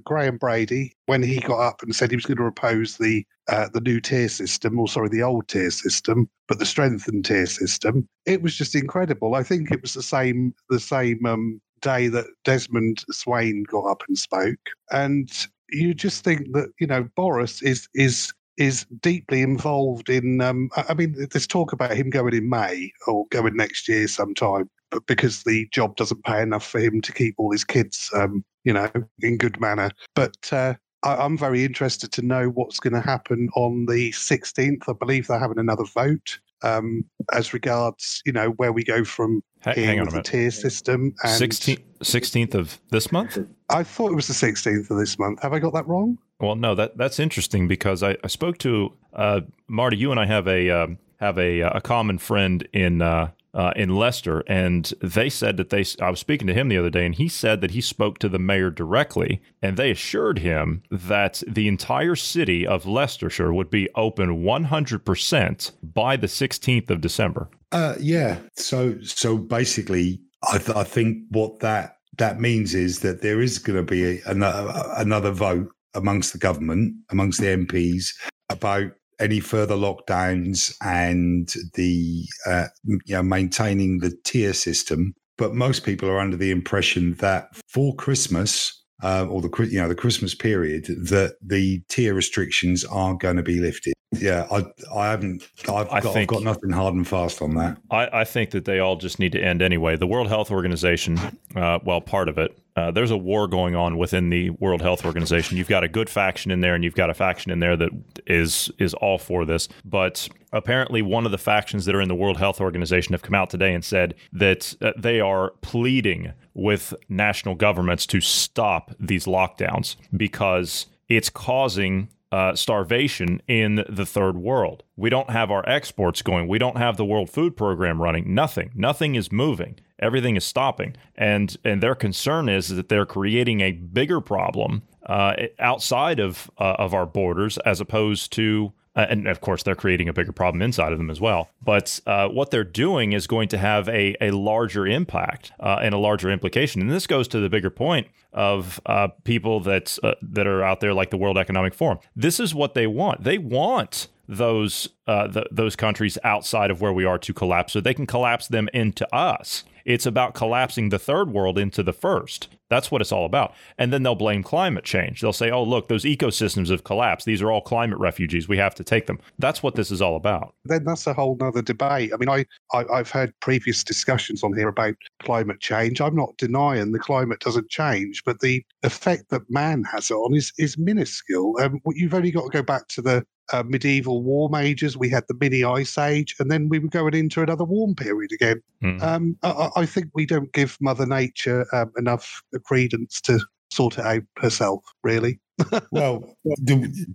[0.05, 3.67] Graham Brady when he got up and said he was going to oppose the uh,
[3.73, 8.07] the new tier system, or sorry, the old tier system, but the strengthened tier system.
[8.25, 9.35] It was just incredible.
[9.35, 14.03] I think it was the same the same um, day that Desmond Swayne got up
[14.07, 15.29] and spoke, and
[15.69, 20.41] you just think that you know Boris is is is deeply involved in.
[20.41, 24.69] Um, I mean, there's talk about him going in May or going next year sometime,
[24.89, 28.43] but because the job doesn't pay enough for him to keep all his kids, um,
[28.63, 28.89] you know,
[29.21, 29.89] in good manner.
[30.15, 34.83] But uh, I, I'm very interested to know what's going to happen on the 16th.
[34.87, 36.39] I believe they're having another vote.
[36.63, 40.11] Um, as regards, you know, where we go from Ha- here hang on a with
[40.11, 40.25] the minute.
[40.25, 41.11] tier system.
[41.23, 43.39] And 16th, 16th of this month?
[43.69, 45.41] I thought it was the 16th of this month.
[45.41, 46.19] Have I got that wrong?
[46.41, 49.97] Well, no, that that's interesting because I, I spoke to uh, Marty.
[49.97, 53.95] You and I have a um, have a a common friend in uh, uh, in
[53.95, 55.85] Leicester, and they said that they.
[56.01, 58.29] I was speaking to him the other day, and he said that he spoke to
[58.29, 63.87] the mayor directly, and they assured him that the entire city of Leicestershire would be
[63.95, 67.49] open 100 percent by the 16th of December.
[67.71, 68.39] Uh, yeah.
[68.55, 73.59] So so basically, I, th- I think what that that means is that there is
[73.59, 78.07] going to be a, another another vote amongst the government, amongst the MPs,
[78.49, 85.13] about any further lockdowns and the uh, you know maintaining the tier system.
[85.37, 89.87] But most people are under the impression that for Christmas, uh, or the you know
[89.87, 93.93] the Christmas period that the tier restrictions are going to be lifted.
[94.13, 97.77] Yeah, I I haven't I've got, think, I've got nothing hard and fast on that.
[97.89, 99.95] I, I, think that they all just need to end anyway.
[99.95, 101.17] The World Health Organization,
[101.55, 102.57] uh, well, part of it.
[102.75, 105.57] Uh, there's a war going on within the World Health Organization.
[105.57, 107.91] You've got a good faction in there, and you've got a faction in there that
[108.27, 109.69] is is all for this.
[109.85, 113.35] But apparently, one of the factions that are in the World Health Organization have come
[113.35, 119.23] out today and said that uh, they are pleading with national governments to stop these
[119.23, 124.83] lockdowns because it's causing uh, starvation in the third world.
[124.95, 126.47] We don't have our exports going.
[126.47, 128.33] We don't have the World Food Program running.
[128.33, 128.71] Nothing.
[128.73, 129.79] Nothing is moving.
[129.99, 130.95] Everything is stopping.
[131.15, 136.75] And and their concern is that they're creating a bigger problem uh, outside of uh,
[136.79, 140.61] of our borders as opposed to uh, and of course, they're creating a bigger problem
[140.61, 141.49] inside of them as well.
[141.63, 145.93] But uh, what they're doing is going to have a, a larger impact uh, and
[145.93, 146.81] a larger implication.
[146.81, 150.81] And this goes to the bigger point of uh, people that uh, that are out
[150.81, 151.99] there, like the World Economic Forum.
[152.15, 153.23] This is what they want.
[153.23, 157.93] They want those uh, those countries outside of where we are to collapse, so they
[157.93, 159.63] can collapse them into us.
[159.85, 162.47] It's about collapsing the third world into the first.
[162.69, 163.53] That's what it's all about.
[163.77, 165.19] And then they'll blame climate change.
[165.19, 167.25] They'll say, oh, look, those ecosystems have collapsed.
[167.25, 168.47] These are all climate refugees.
[168.47, 169.19] We have to take them.
[169.39, 170.55] That's what this is all about.
[170.63, 172.13] Then that's a whole nother debate.
[172.13, 175.99] I mean, I, I, have heard previous discussions on here about climate change.
[175.99, 180.53] I'm not denying the climate doesn't change, but the effect that man has on is,
[180.57, 181.59] is minuscule.
[181.59, 184.97] Um, you've only got to go back to the uh, medieval warm ages.
[184.97, 188.31] We had the mini ice age, and then we were going into another warm period
[188.31, 188.61] again.
[188.83, 189.01] Mm.
[189.01, 193.39] Um, I, I, think we don't give Mother Nature um, enough credence to
[193.71, 195.39] sort it out herself, really.
[195.91, 196.35] well,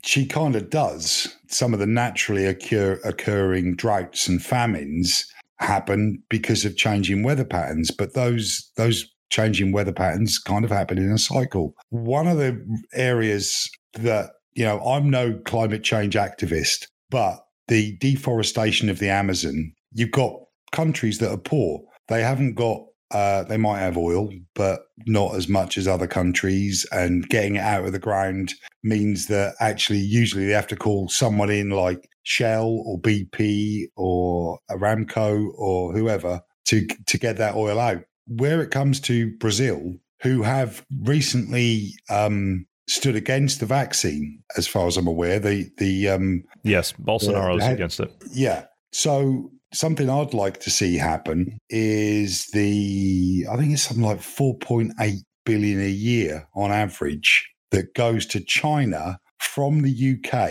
[0.05, 1.35] she kind of does.
[1.49, 5.27] Some of the naturally occur, occurring droughts and famines
[5.59, 10.99] happen because of changing weather patterns, but those those changing weather patterns kind of happen
[10.99, 11.75] in a cycle.
[11.91, 18.89] One of the areas that you know, I'm no climate change activist, but the deforestation
[18.89, 20.33] of the Amazon, you've got
[20.73, 21.83] countries that are poor.
[22.09, 26.87] They haven't got, uh, they might have oil, but not as much as other countries.
[26.91, 31.09] And getting it out of the ground means that actually, usually they have to call
[31.09, 37.79] someone in like Shell or BP or Aramco or whoever to, to get that oil
[37.79, 38.03] out.
[38.27, 44.87] Where it comes to Brazil, who have recently um, stood against the vaccine, as far
[44.87, 45.39] as I'm aware.
[45.39, 48.13] The the um, yes, Bolsonaro's uh, against it.
[48.31, 48.65] Yeah.
[48.93, 55.19] So something I'd like to see happen is the I think it's something like 4.8
[55.45, 60.51] billion a year on average that goes to China from the UK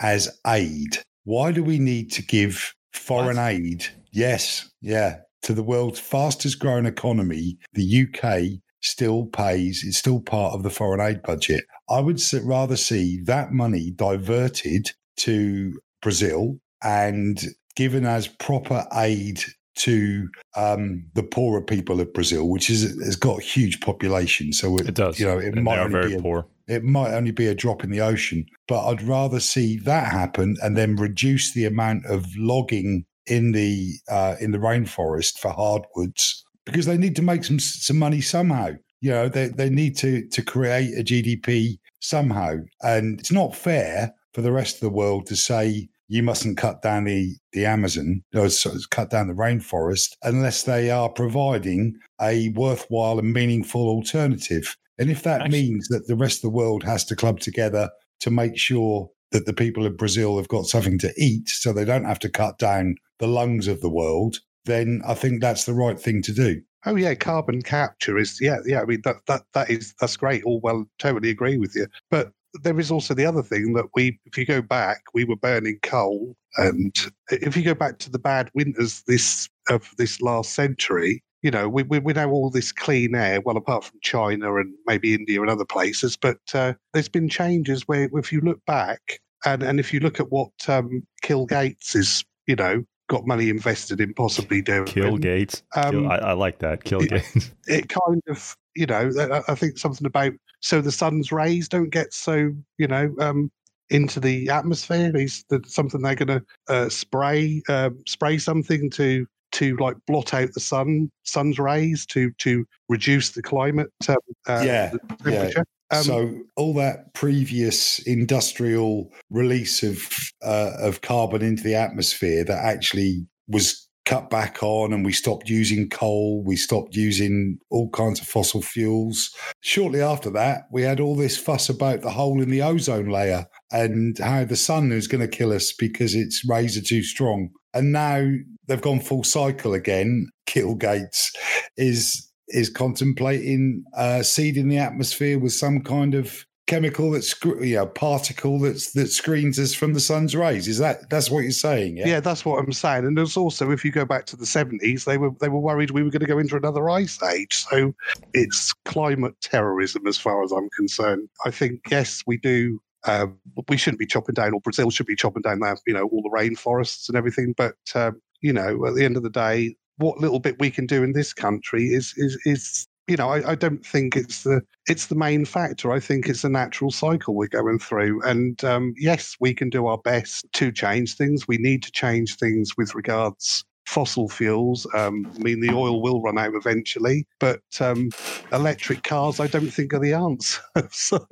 [0.00, 0.98] as aid.
[1.24, 3.50] Why do we need to give foreign what?
[3.50, 3.86] aid?
[4.12, 10.54] Yes, yeah, to the world's fastest growing economy, the UK still pays, it's still part
[10.54, 11.64] of the foreign aid budget.
[11.88, 17.42] I would rather see that money diverted to Brazil and
[17.76, 19.42] given as proper aid
[19.74, 24.52] to um, the poorer people of Brazil, which is has got a huge population.
[24.52, 25.18] So it, it does.
[25.18, 26.46] You know, it and might only very be a, poor.
[26.68, 30.56] It might only be a drop in the ocean, but I'd rather see that happen
[30.62, 36.41] and then reduce the amount of logging in the uh, in the rainforest for hardwoods
[36.64, 38.70] because they need to make some some money somehow.
[39.00, 44.12] You know, they they need to to create a GDP somehow, and it's not fair
[44.32, 48.22] for the rest of the world to say you mustn't cut down the the Amazon,
[48.34, 48.48] uh, or
[48.90, 54.76] cut down the rainforest unless they are providing a worthwhile and meaningful alternative.
[54.98, 57.90] And if that Actually, means that the rest of the world has to club together
[58.20, 61.84] to make sure that the people of Brazil have got something to eat so they
[61.84, 65.74] don't have to cut down the lungs of the world, then I think that's the
[65.74, 66.62] right thing to do.
[66.84, 68.82] Oh yeah, carbon capture is yeah yeah.
[68.82, 70.44] I mean that that that is that's great.
[70.44, 71.86] All well, totally agree with you.
[72.10, 75.36] But there is also the other thing that we, if you go back, we were
[75.36, 76.94] burning coal, and
[77.30, 81.68] if you go back to the bad winters this of this last century, you know,
[81.68, 85.40] we, we, we know all this clean air, well, apart from China and maybe India
[85.40, 89.80] and other places, but uh, there's been changes where if you look back and, and
[89.80, 94.14] if you look at what um, Kill Gates is, you know, got money invested in
[94.14, 94.86] possibly doing.
[94.86, 95.62] Kill Gates.
[95.76, 96.82] Um, Kill, I, I, like that.
[96.82, 97.50] Kill it, Gates.
[97.68, 102.14] It kind of, you know, I think something about so the sun's rays don't get
[102.14, 103.52] so, you know, um,
[103.90, 105.14] into the atmosphere.
[105.14, 110.32] Is that something they're going to uh, spray uh, spray something to to like blot
[110.32, 114.16] out the sun sun's rays to to reduce the climate um,
[114.48, 115.66] uh, yeah, temperature.
[115.92, 120.02] Um, so all that previous industrial release of
[120.42, 125.48] uh, of carbon into the atmosphere that actually was cut back on and we stopped
[125.48, 129.30] using coal, we stopped using all kinds of fossil fuels.
[129.60, 133.46] Shortly after that, we had all this fuss about the hole in the ozone layer
[133.70, 137.50] and how the sun is going to kill us because its rays are too strong.
[137.74, 138.28] And now
[138.66, 140.28] they've gone full cycle again.
[140.46, 141.32] Kill Gates
[141.76, 147.86] is is contemplating uh, seeding the atmosphere with some kind of chemical that's you know
[147.86, 150.68] particle that's that screens us from the sun's rays.
[150.68, 152.06] Is that that's what you're saying yeah?
[152.06, 153.04] Yeah that's what i'm saying.
[153.04, 155.90] And there's also if you go back to the 70s they were they were worried
[155.90, 157.64] we were going to go into another ice age.
[157.68, 157.94] So
[158.32, 161.28] it's climate terrorism as far as i'm concerned.
[161.44, 163.36] I think yes we do um,
[163.68, 166.22] we shouldn't be chopping down or brazil should be chopping down that you know all
[166.22, 167.54] the rainforests and everything.
[167.56, 170.86] But um, you know at the end of the day what little bit we can
[170.86, 174.62] do in this country is is is you know, I, I, don't think it's the
[174.86, 175.90] it's the main factor.
[175.90, 179.86] I think it's a natural cycle we're going through, and um, yes, we can do
[179.86, 181.48] our best to change things.
[181.48, 184.86] We need to change things with regards fossil fuels.
[184.94, 188.10] Um, I mean, the oil will run out eventually, but um,
[188.52, 190.60] electric cars, I don't think, are the answer.
[190.90, 191.26] so,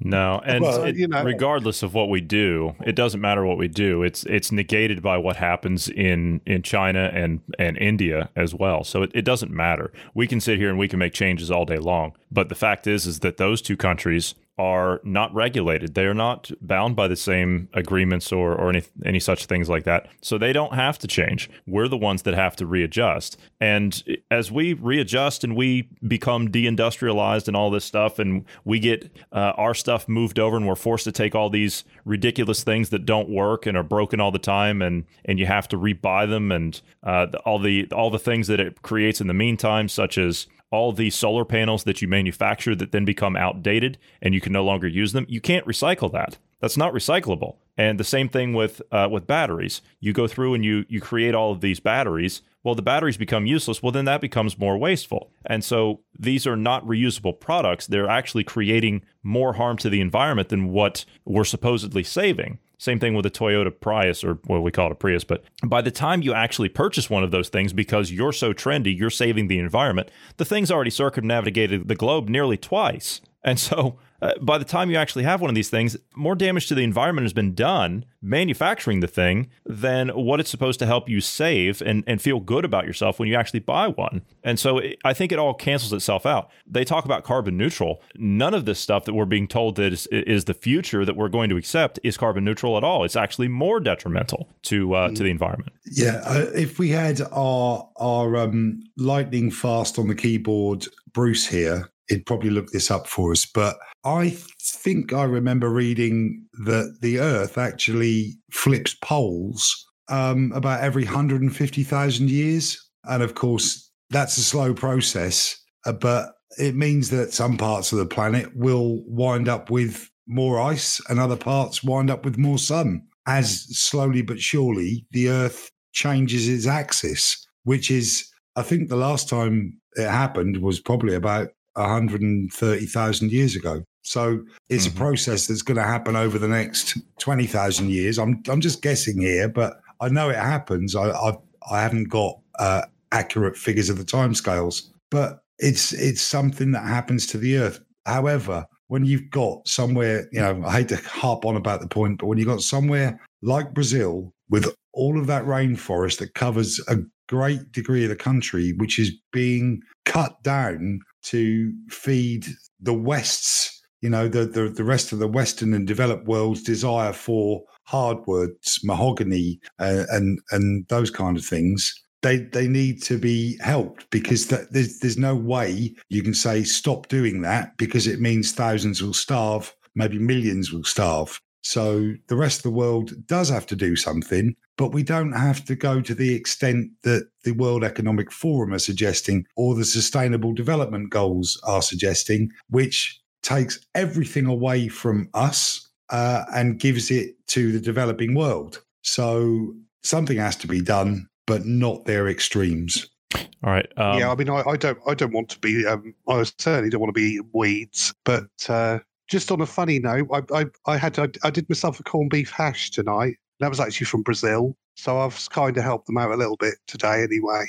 [0.00, 3.58] no, and well, it, you know, regardless of what we do, it doesn't matter what
[3.58, 4.02] we do.
[4.02, 8.84] It's it's negated by what happens in in China and and India as well.
[8.84, 9.92] So it, it doesn't matter.
[10.14, 12.86] We can sit here and we can make changes all day long, but the fact
[12.86, 15.94] is, is that those two countries are not regulated.
[15.94, 19.84] They are not bound by the same agreements or, or any, any such things like
[19.84, 20.06] that.
[20.20, 21.50] So they don't have to change.
[21.66, 23.36] We're the ones that have to readjust.
[23.60, 29.10] And as we readjust and we become deindustrialized and all this stuff, and we get
[29.32, 33.04] uh, our stuff moved over and we're forced to take all these ridiculous things that
[33.04, 36.52] don't work and are broken all the time, and, and you have to rebuy them
[36.52, 40.46] and uh, all the all the things that it creates in the meantime, such as
[40.74, 44.64] all the solar panels that you manufacture that then become outdated and you can no
[44.64, 46.36] longer use them, you can't recycle that.
[46.60, 47.56] That's not recyclable.
[47.76, 49.82] And the same thing with uh, with batteries.
[50.00, 52.42] You go through and you you create all of these batteries.
[52.62, 53.82] Well, the batteries become useless.
[53.82, 55.30] Well, then that becomes more wasteful.
[55.44, 57.86] And so these are not reusable products.
[57.86, 62.58] They're actually creating more harm to the environment than what we're supposedly saving.
[62.78, 65.24] Same thing with a Toyota Prius or what we call it a Prius.
[65.24, 68.96] But by the time you actually purchase one of those things, because you're so trendy,
[68.96, 73.20] you're saving the environment, the thing's already circumnavigated the globe nearly twice.
[73.42, 76.66] And so uh, by the time you actually have one of these things, more damage
[76.68, 81.08] to the environment has been done manufacturing the thing than what it's supposed to help
[81.08, 84.22] you save and, and feel good about yourself when you actually buy one.
[84.42, 86.50] And so it, I think it all cancels itself out.
[86.66, 88.02] They talk about carbon neutral.
[88.16, 91.28] None of this stuff that we're being told that is, is the future that we're
[91.28, 93.04] going to accept is carbon neutral at all.
[93.04, 95.72] It's actually more detrimental to uh, to the environment.
[95.84, 101.90] Yeah, uh, if we had our our um, lightning fast on the keyboard, Bruce here,
[102.08, 103.46] he'd probably look this up for us.
[103.46, 111.04] But I think I remember reading that the Earth actually flips poles um, about every
[111.04, 112.78] 150,000 years.
[113.04, 117.98] And of course, that's a slow process, uh, but it means that some parts of
[117.98, 122.58] the planet will wind up with more ice and other parts wind up with more
[122.58, 123.02] sun.
[123.26, 129.28] As slowly but surely the Earth changes its axis, which is, I think the last
[129.28, 133.82] time it happened was probably about 130,000 years ago.
[134.02, 134.96] So it's mm-hmm.
[134.96, 138.18] a process that's going to happen over the next 20,000 years.
[138.18, 140.94] I'm, I'm just guessing here, but I know it happens.
[140.94, 141.36] I, I,
[141.70, 147.26] I haven't got uh, accurate figures of the timescales, but it's, it's something that happens
[147.28, 147.80] to the earth.
[148.04, 152.18] However, when you've got somewhere, you know, I hate to harp on about the point,
[152.18, 156.98] but when you've got somewhere like Brazil with all of that rainforest that covers a
[157.28, 162.46] great degree of the country, which is being cut down to feed
[162.80, 167.12] the West's, you know, the, the, the rest of the Western and developed world's desire
[167.12, 171.94] for hardwoods, mahogany, uh, and and those kind of things.
[172.22, 176.64] They they need to be helped because that, there's there's no way you can say
[176.64, 181.40] stop doing that because it means thousands will starve, maybe millions will starve.
[181.64, 185.64] So the rest of the world does have to do something, but we don't have
[185.64, 190.52] to go to the extent that the World Economic Forum are suggesting or the Sustainable
[190.52, 197.72] Development Goals are suggesting, which takes everything away from us uh, and gives it to
[197.72, 198.82] the developing world.
[199.02, 203.08] So something has to be done, but not their extremes.
[203.34, 203.90] All right.
[203.96, 206.90] Um, yeah, I mean, I, I, don't, I don't want to be, um, I certainly
[206.90, 208.98] don't want to be weeds, but uh,
[209.28, 212.30] just on a funny note, I, I, I had I, I did myself a corned
[212.30, 213.36] beef hash tonight.
[213.60, 214.76] That was actually from Brazil.
[214.96, 217.64] so I've kind of helped them out a little bit today, anyway.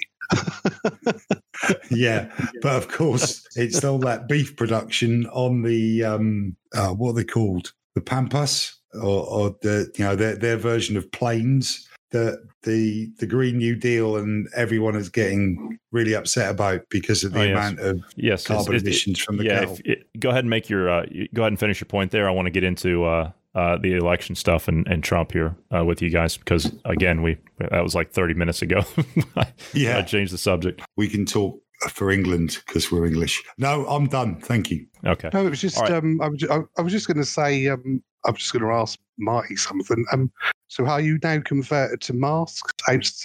[1.92, 2.30] yeah,
[2.62, 7.24] but of course, it's all that beef production on the um, uh, what are they
[7.24, 7.74] called?
[7.94, 11.88] The pampas, or, or the you know their their version of plains.
[12.16, 17.34] The the the Green New Deal and everyone is getting really upset about because of
[17.34, 17.52] the Oh, yes.
[17.52, 19.74] amount of Yes, it's- carbon it- it- emissions from the yeah, cattle.
[19.74, 22.26] if- it- go ahead and make your uh, go ahead and finish your point there.
[22.30, 25.84] I want to get into uh, uh, the election stuff and, and Trump here uh,
[25.84, 28.86] with you guys because again, we that was like thirty minutes ago.
[29.74, 30.82] yeah, I changed the subject.
[30.96, 31.60] we can talk
[31.90, 33.44] for England because we're English.
[33.58, 34.40] No, I'm done.
[34.40, 34.86] Thank you.
[35.06, 35.30] Okay.
[35.34, 35.92] No, it was just All right.
[35.94, 38.64] um, I was ju- I, I was just going to say um, I'm just going
[38.64, 40.06] to ask Marty something.
[40.14, 40.32] Um,
[40.68, 42.74] so are you now converted to masks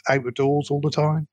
[0.08, 1.26] out of doors all the time?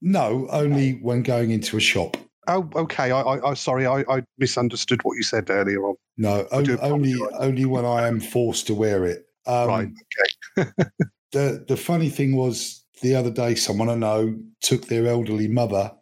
[0.00, 2.16] No, only when going into a shop.
[2.48, 3.10] Oh, okay.
[3.10, 5.96] I, I, I sorry, I, I misunderstood what you said earlier on.
[6.16, 9.26] No, I only only when I am forced to wear it.
[9.46, 9.88] Um, right.
[10.58, 10.70] Okay.
[11.32, 15.92] the the funny thing was the other day someone I know took their elderly mother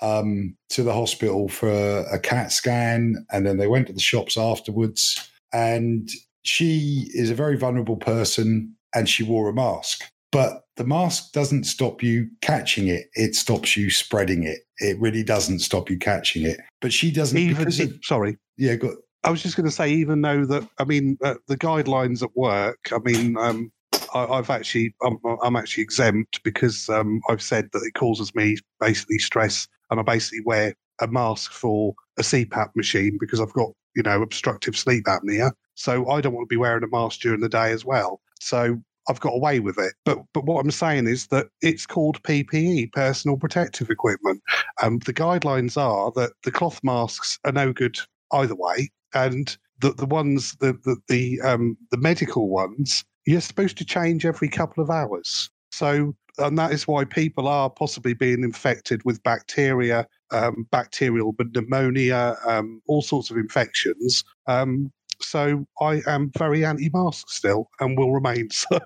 [0.00, 4.00] um, to the hospital for a, a CAT scan, and then they went to the
[4.00, 5.30] shops afterwards.
[5.52, 6.08] And
[6.42, 10.04] she is a very vulnerable person, and she wore a mask.
[10.30, 14.60] But the mask doesn't stop you catching it; it stops you spreading it.
[14.78, 16.60] It really doesn't stop you catching it.
[16.80, 17.38] But she doesn't.
[17.38, 20.84] Even of- sorry, yeah, got, I was just going to say, even though that, I
[20.84, 23.72] mean, uh, the guidelines at work, I mean, um,
[24.14, 28.56] I, I've actually, I'm, I'm actually exempt because um, I've said that it causes me
[28.80, 33.70] basically stress, and I basically wear a mask for a CPAP machine because I've got,
[33.96, 35.52] you know, obstructive sleep apnea.
[35.74, 38.20] So I don't want to be wearing a mask during the day as well.
[38.40, 39.94] So I've got away with it.
[40.04, 44.42] But but what I'm saying is that it's called PPE, personal protective equipment.
[44.82, 47.98] Um, the guidelines are that the cloth masks are no good
[48.32, 53.76] either way, and the the ones the the the um the medical ones you're supposed
[53.76, 55.50] to change every couple of hours.
[55.70, 62.36] So and that is why people are possibly being infected with bacteria, um, bacterial pneumonia,
[62.46, 64.24] um, all sorts of infections.
[64.46, 64.90] Um,
[65.20, 68.78] so I am very anti-mask still, and will remain so.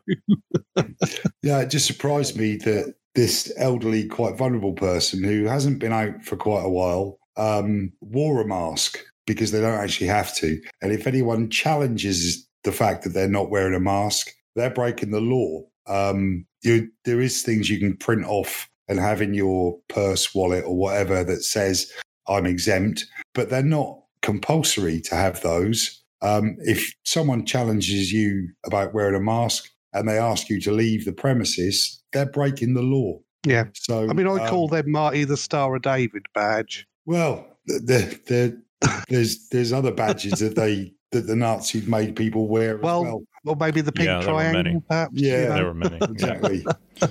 [1.43, 6.25] Yeah, it just surprised me that this elderly, quite vulnerable person who hasn't been out
[6.25, 10.61] for quite a while um, wore a mask because they don't actually have to.
[10.81, 15.21] And if anyone challenges the fact that they're not wearing a mask, they're breaking the
[15.21, 15.63] law.
[15.87, 20.65] Um, you, there is things you can print off and have in your purse, wallet,
[20.65, 21.91] or whatever that says
[22.29, 23.05] I'm exempt,
[23.35, 26.02] but they're not compulsory to have those.
[26.23, 31.05] Um, if someone challenges you about wearing a mask, and they ask you to leave
[31.05, 33.19] the premises, they're breaking the law.
[33.47, 33.65] Yeah.
[33.75, 36.87] So I mean, I um, call them Marty the Star of David badge.
[37.07, 38.63] well, the, the,
[39.09, 43.23] there's there's other badges that they that the Nazis made people wear as Well, well.
[43.45, 44.53] Or maybe the pink Yeah, there were many.
[44.63, 45.13] triangle, perhaps.
[45.21, 45.49] you Yeah.
[45.49, 45.55] know?
[45.57, 45.99] There were many.
[46.03, 46.65] Exactly,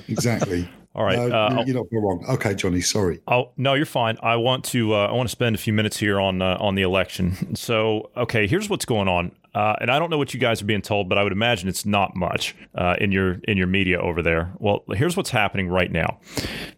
[0.07, 0.69] exactly.
[0.93, 1.17] All right.
[1.17, 2.25] No, uh, you- I'll- you're not wrong.
[2.31, 2.81] Okay, Johnny.
[2.81, 3.21] Sorry.
[3.27, 4.17] Oh no, you're fine.
[4.21, 6.75] I want to uh, I want to spend a few minutes here on uh, on
[6.75, 7.35] the election.
[7.55, 10.65] So okay, here's what's going on, uh, and I don't know what you guys are
[10.65, 13.99] being told, but I would imagine it's not much uh, in your in your media
[14.01, 14.51] over there.
[14.59, 16.19] Well, here's what's happening right now,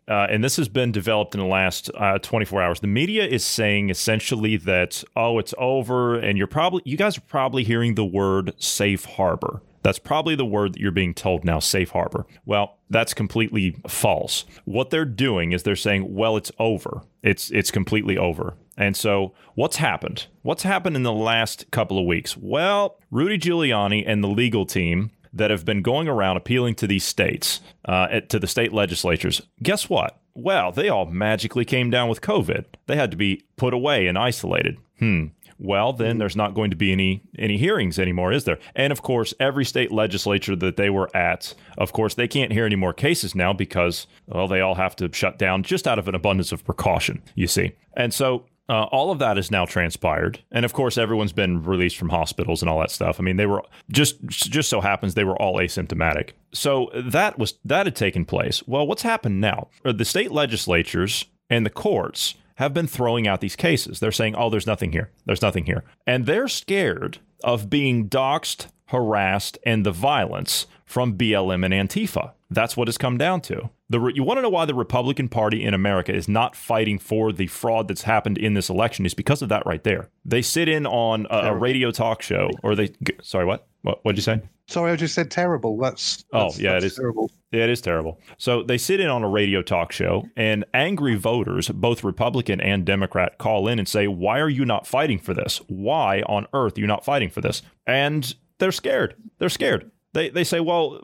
[0.07, 2.79] uh, and this has been developed in the last uh, 24 hours.
[2.81, 7.21] The media is saying essentially that oh, it's over, and you're probably you guys are
[7.21, 9.61] probably hearing the word safe harbor.
[9.83, 12.25] That's probably the word that you're being told now, safe harbor.
[12.45, 14.45] Well, that's completely false.
[14.65, 17.01] What they're doing is they're saying, well, it's over.
[17.21, 18.55] It's it's completely over.
[18.77, 20.27] And so, what's happened?
[20.41, 22.35] What's happened in the last couple of weeks?
[22.35, 27.03] Well, Rudy Giuliani and the legal team that have been going around appealing to these
[27.03, 30.19] states, uh, to the state legislatures, guess what?
[30.35, 32.65] Well, they all magically came down with COVID.
[32.87, 34.77] They had to be put away and isolated.
[34.99, 35.27] Hmm.
[35.59, 38.59] Well, then there's not going to be any any hearings anymore, is there?
[38.75, 42.65] And of course, every state legislature that they were at, of course, they can't hear
[42.65, 46.07] any more cases now because well, they all have to shut down just out of
[46.07, 47.21] an abundance of precaution.
[47.35, 48.45] You see, and so.
[48.69, 52.61] Uh, all of that is now transpired, and of course, everyone's been released from hospitals
[52.61, 53.19] and all that stuff.
[53.19, 56.29] I mean, they were just just so happens they were all asymptomatic.
[56.53, 58.63] So that was that had taken place.
[58.65, 59.67] Well, what's happened now?
[59.83, 63.99] The state legislatures and the courts have been throwing out these cases.
[63.99, 65.11] They're saying, oh, there's nothing here.
[65.25, 65.83] There's nothing here.
[66.07, 72.31] And they're scared of being doxxed, harassed, and the violence from BLM and Antifa.
[72.49, 73.69] That's what it's come down to.
[73.89, 77.31] The, you want to know why the Republican Party in America is not fighting for
[77.31, 80.09] the fraud that's happened in this election is because of that right there.
[80.23, 82.91] They sit in on a, a radio talk show, or they.
[83.21, 83.67] Sorry, what?
[83.83, 83.99] What?
[84.03, 84.41] What'd you say?
[84.67, 85.77] Sorry, I just said terrible.
[85.77, 86.95] That's, Oh, that's- yeah, it that's is.
[86.95, 87.29] terrible.
[87.51, 88.19] Yeah, it is terrible.
[88.37, 92.85] So they sit in on a radio talk show, and angry voters, both Republican and
[92.85, 95.61] Democrat, call in and say, Why are you not fighting for this?
[95.67, 97.61] Why on earth are you not fighting for this?
[97.85, 99.15] And they're scared.
[99.37, 99.91] They're scared.
[100.13, 100.99] They they say, well,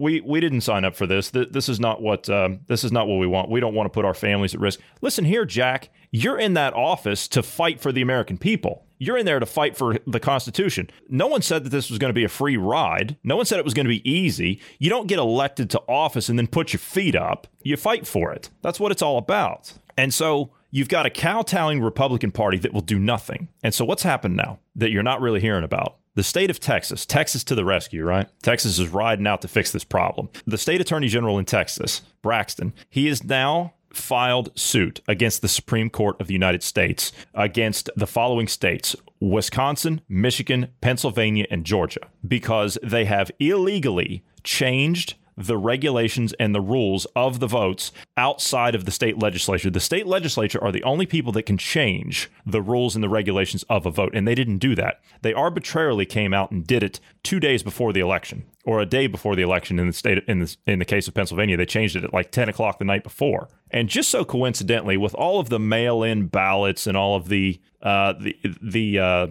[0.00, 1.30] we we didn't sign up for this.
[1.30, 3.50] This is not what um, this is not what we want.
[3.50, 4.78] We don't want to put our families at risk.
[5.02, 5.90] Listen here, Jack.
[6.12, 8.86] You're in that office to fight for the American people.
[9.04, 10.88] You're in there to fight for the Constitution.
[11.08, 13.16] No one said that this was going to be a free ride.
[13.22, 14.60] No one said it was going to be easy.
[14.78, 17.46] You don't get elected to office and then put your feet up.
[17.62, 18.48] You fight for it.
[18.62, 19.74] That's what it's all about.
[19.98, 23.48] And so you've got a kowtowing Republican Party that will do nothing.
[23.62, 25.98] And so what's happened now that you're not really hearing about?
[26.16, 28.28] The state of Texas, Texas to the rescue, right?
[28.42, 30.30] Texas is riding out to fix this problem.
[30.46, 35.90] The state attorney general in Texas, Paxton, he is now filed suit against the Supreme
[35.90, 42.78] Court of the United States against the following states Wisconsin, Michigan, Pennsylvania, and Georgia because
[42.82, 48.90] they have illegally changed the regulations and the rules of the votes outside of the
[48.90, 49.70] state legislature.
[49.70, 53.64] The state legislature are the only people that can change the rules and the regulations
[53.68, 55.00] of a vote, and they didn't do that.
[55.22, 59.06] They arbitrarily came out and did it two days before the election or a day
[59.06, 61.96] before the election in the state in the in the case of Pennsylvania, they changed
[61.96, 63.48] it at like 10 o'clock the night before.
[63.70, 68.14] And just so coincidentally, with all of the mail-in ballots and all of the uh,
[68.18, 69.26] the the uh,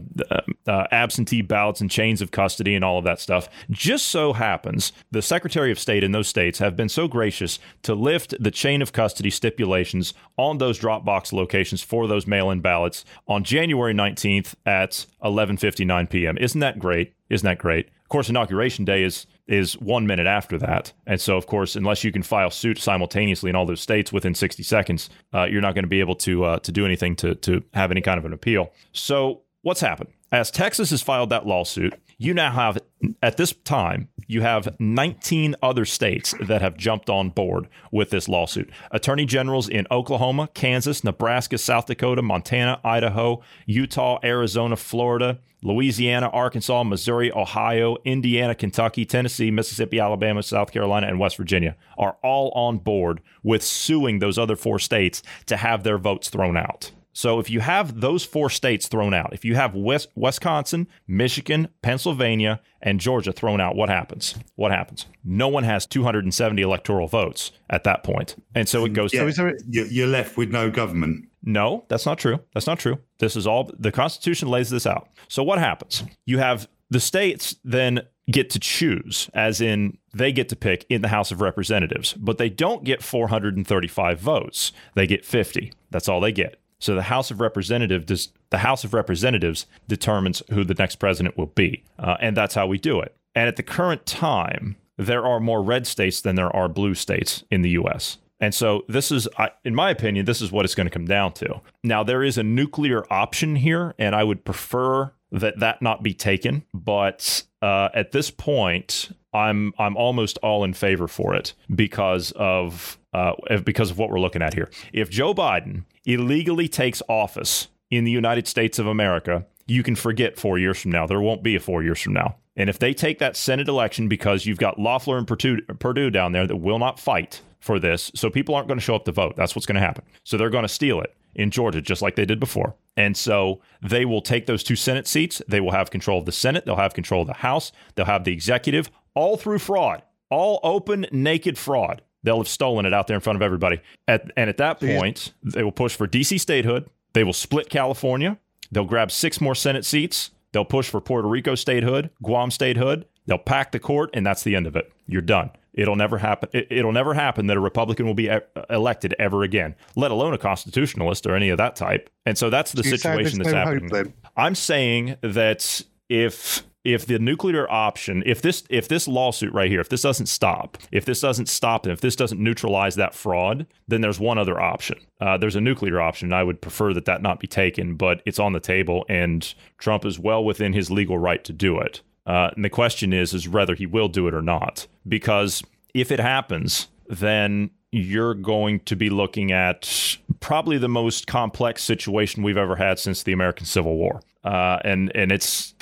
[0.68, 4.94] uh, absentee ballots and chains of custody and all of that stuff, just so happens
[5.12, 8.73] the Secretary of State in those states have been so gracious to lift the chain
[8.82, 15.06] of custody stipulations on those Dropbox locations for those mail-in ballots on January 19th at
[15.24, 16.38] 11:59 p.m.
[16.38, 17.14] Isn't that great?
[17.30, 17.88] Isn't that great?
[17.88, 22.04] Of course, inauguration day is is one minute after that, and so of course, unless
[22.04, 25.76] you can file suit simultaneously in all those states within 60 seconds, uh, you're not
[25.76, 28.26] going to be able to uh, to do anything to to have any kind of
[28.26, 28.72] an appeal.
[28.92, 30.12] So what's happened?
[30.32, 31.94] As Texas has filed that lawsuit,
[32.24, 32.78] you now have,
[33.22, 38.30] at this time, you have 19 other states that have jumped on board with this
[38.30, 38.72] lawsuit.
[38.92, 46.84] Attorney generals in Oklahoma, Kansas, Nebraska, South Dakota, Montana, Idaho, Utah, Arizona, Florida, Louisiana, Arkansas,
[46.84, 52.78] Missouri, Ohio, Indiana, Kentucky, Tennessee, Mississippi, Alabama, South Carolina, and West Virginia are all on
[52.78, 56.92] board with suing those other four states to have their votes thrown out.
[57.14, 61.70] So if you have those four states thrown out, if you have West, Wisconsin, Michigan,
[61.82, 64.36] Pennsylvania, and Georgia thrown out, what happens?
[64.56, 65.06] What happens?
[65.24, 68.14] No one has 270 electoral votes at that point.
[68.14, 69.14] point, and so it goes.
[69.14, 71.28] Yeah, to, you're left with no government.
[71.44, 72.40] No, that's not true.
[72.54, 73.00] That's not true.
[73.20, 75.10] This is all the Constitution lays this out.
[75.28, 76.04] So what happens?
[76.26, 78.02] You have the states then
[78.32, 82.38] get to choose, as in they get to pick in the House of Representatives, but
[82.38, 84.72] they don't get 435 votes.
[84.96, 85.74] They get 50.
[85.92, 86.62] That's all they get.
[86.84, 91.46] So the House of Representatives, the House of Representatives determines who the next president will
[91.46, 93.16] be, uh, and that's how we do it.
[93.34, 97.46] And at the current time, there are more red states than there are blue states
[97.50, 98.18] in the U.S.
[98.42, 99.30] And so this is,
[99.64, 101.62] in my opinion, this is what it's going to come down to.
[101.86, 106.14] Now there is a nuclear option here, and I would prefer that that not be
[106.14, 106.64] taken.
[106.74, 112.98] But uh, at this point, I'm I'm almost all in favor for it because of
[113.14, 113.34] uh,
[113.64, 114.70] because of what we're looking at here.
[114.92, 120.40] If Joe Biden illegally takes office in the United States of America, you can forget
[120.40, 121.08] four years from now.
[121.08, 122.36] There won't be a four years from now.
[122.56, 126.32] And if they take that Senate election because you've got Loeffler and Purdue, Perdue down
[126.32, 129.12] there that will not fight for this, so people aren't going to show up to
[129.12, 129.36] vote.
[129.36, 130.04] That's what's going to happen.
[130.24, 132.76] So they're going to steal it in Georgia, just like they did before.
[132.96, 135.42] And so they will take those two Senate seats.
[135.48, 136.66] They will have control of the Senate.
[136.66, 137.72] They'll have control of the House.
[137.96, 142.02] They'll have the executive, all through fraud, all open, naked fraud.
[142.24, 143.82] They'll have stolen it out there in front of everybody.
[144.08, 146.90] At, and at that point, they will push for DC statehood.
[147.14, 148.38] They will split California.
[148.72, 150.32] They'll grab six more Senate seats.
[150.52, 153.06] They'll push for Puerto Rico statehood, Guam statehood.
[153.26, 154.92] They'll pack the court, and that's the end of it.
[155.08, 155.52] You're done.
[155.74, 156.50] It'll never happen.
[156.54, 160.34] It, will never happen that a Republican will be e- elected ever again, let alone
[160.34, 162.10] a constitutionalist or any of that type.
[162.26, 164.14] And so that's the situation that's happening.
[164.38, 169.80] I'm saying that if if the nuclear option, if this if this lawsuit right here,
[169.80, 173.66] if this doesn't stop, if this doesn't stop, and if this doesn't neutralize that fraud,
[173.88, 174.98] then there's one other option.
[175.22, 176.34] Uh, there's a nuclear option.
[176.34, 180.06] I would prefer that that not be taken, but it's on the table, and Trump
[180.06, 182.02] is well within his legal right to do it.
[182.26, 184.88] Uh, and the question is, is whether he will do it or not.
[185.08, 185.62] Because
[185.94, 192.44] if it happens, then you're going to be looking at probably the most complex situation
[192.44, 194.22] we've ever had since the American Civil War.
[194.44, 195.74] Uh, and and it's